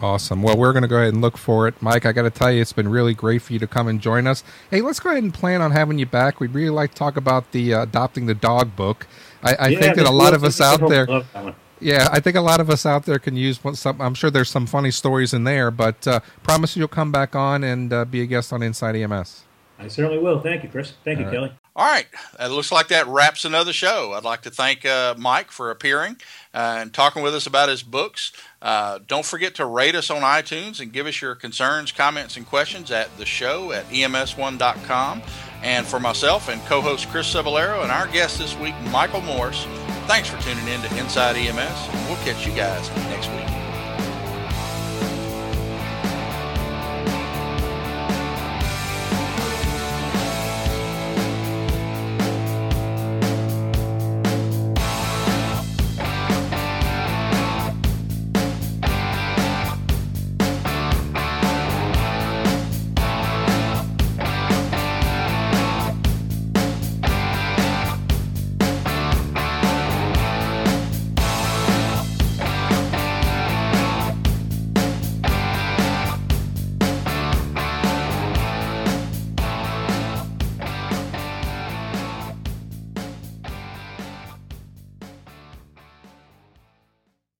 Awesome. 0.00 0.42
Well, 0.42 0.56
we're 0.56 0.72
going 0.72 0.82
to 0.82 0.88
go 0.88 0.96
ahead 0.96 1.12
and 1.12 1.22
look 1.22 1.38
for 1.38 1.68
it. 1.68 1.80
Mike, 1.80 2.06
I 2.06 2.12
got 2.12 2.22
to 2.22 2.30
tell 2.30 2.50
you, 2.50 2.60
it's 2.60 2.72
been 2.72 2.88
really 2.88 3.14
great 3.14 3.40
for 3.42 3.52
you 3.52 3.58
to 3.60 3.68
come 3.68 3.86
and 3.88 4.00
join 4.00 4.26
us. 4.26 4.42
Hey, 4.70 4.80
let's 4.80 4.98
go 4.98 5.10
ahead 5.10 5.22
and 5.22 5.32
plan 5.32 5.62
on 5.62 5.70
having 5.70 5.98
you 5.98 6.06
back. 6.06 6.40
We'd 6.40 6.54
really 6.54 6.70
like 6.70 6.90
to 6.90 6.96
talk 6.96 7.16
about 7.16 7.52
the 7.52 7.72
uh, 7.74 7.82
Adopting 7.84 8.26
the 8.26 8.34
Dog 8.34 8.74
book. 8.74 9.06
I, 9.42 9.54
I 9.54 9.68
Yeah, 9.68 9.78
think 9.80 9.96
that 9.96 10.06
a 10.06 10.10
lot 10.10 10.34
of 10.34 10.42
us 10.44 10.60
out 10.60 10.88
there. 10.88 11.06
Love 11.06 11.26
that 11.32 11.44
one. 11.44 11.54
Yeah, 11.80 12.08
I 12.12 12.20
think 12.20 12.36
a 12.36 12.40
lot 12.40 12.60
of 12.60 12.70
us 12.70 12.84
out 12.86 13.04
there 13.06 13.18
can 13.18 13.36
use 13.36 13.60
some. 13.74 14.00
I'm 14.00 14.14
sure 14.14 14.30
there's 14.30 14.50
some 14.50 14.66
funny 14.66 14.90
stories 14.92 15.34
in 15.34 15.44
there, 15.44 15.70
but 15.70 16.06
uh, 16.06 16.20
promise 16.42 16.76
you'll 16.76 16.88
come 16.88 17.10
back 17.12 17.34
on 17.36 17.64
and 17.64 17.92
uh, 17.92 18.04
be 18.04 18.22
a 18.22 18.26
guest 18.26 18.52
on 18.52 18.62
Inside 18.62 18.94
EMS. 18.96 19.44
I 19.78 19.88
certainly 19.88 20.18
will. 20.18 20.40
Thank 20.40 20.62
you, 20.62 20.68
Chris. 20.68 20.94
Thank 21.04 21.18
you, 21.20 21.26
All 21.26 21.30
right. 21.32 21.34
Kelly. 21.34 21.52
All 21.74 21.86
right. 21.86 22.06
It 22.38 22.48
looks 22.48 22.70
like 22.70 22.88
that 22.88 23.06
wraps 23.06 23.44
another 23.46 23.72
show. 23.72 24.12
I'd 24.12 24.24
like 24.24 24.42
to 24.42 24.50
thank 24.50 24.84
uh, 24.84 25.14
Mike 25.16 25.50
for 25.50 25.70
appearing 25.70 26.16
uh, 26.52 26.76
and 26.80 26.92
talking 26.92 27.22
with 27.22 27.34
us 27.34 27.46
about 27.46 27.70
his 27.70 27.82
books. 27.82 28.32
Uh, 28.60 28.98
don't 29.06 29.24
forget 29.24 29.54
to 29.54 29.64
rate 29.64 29.94
us 29.94 30.10
on 30.10 30.20
iTunes 30.20 30.80
and 30.80 30.92
give 30.92 31.06
us 31.06 31.22
your 31.22 31.34
concerns, 31.34 31.90
comments, 31.90 32.36
and 32.36 32.46
questions 32.46 32.90
at 32.90 33.16
the 33.16 33.24
show 33.24 33.72
at 33.72 33.90
E 33.90 34.02
ems1.com. 34.02 35.22
And 35.62 35.86
for 35.86 35.98
myself 35.98 36.48
and 36.48 36.60
co 36.66 36.80
host 36.80 37.08
Chris 37.08 37.32
Cebollero 37.32 37.82
and 37.82 37.90
our 37.90 38.08
guest 38.08 38.38
this 38.38 38.56
week, 38.58 38.74
Michael 38.90 39.22
Morse, 39.22 39.64
thanks 40.06 40.28
for 40.28 40.40
tuning 40.42 40.68
in 40.68 40.80
to 40.82 40.98
Inside 40.98 41.36
EMS. 41.36 42.08
We'll 42.08 42.16
catch 42.24 42.46
you 42.46 42.52
guys 42.52 42.90
next 43.08 43.30
week. 43.30 43.61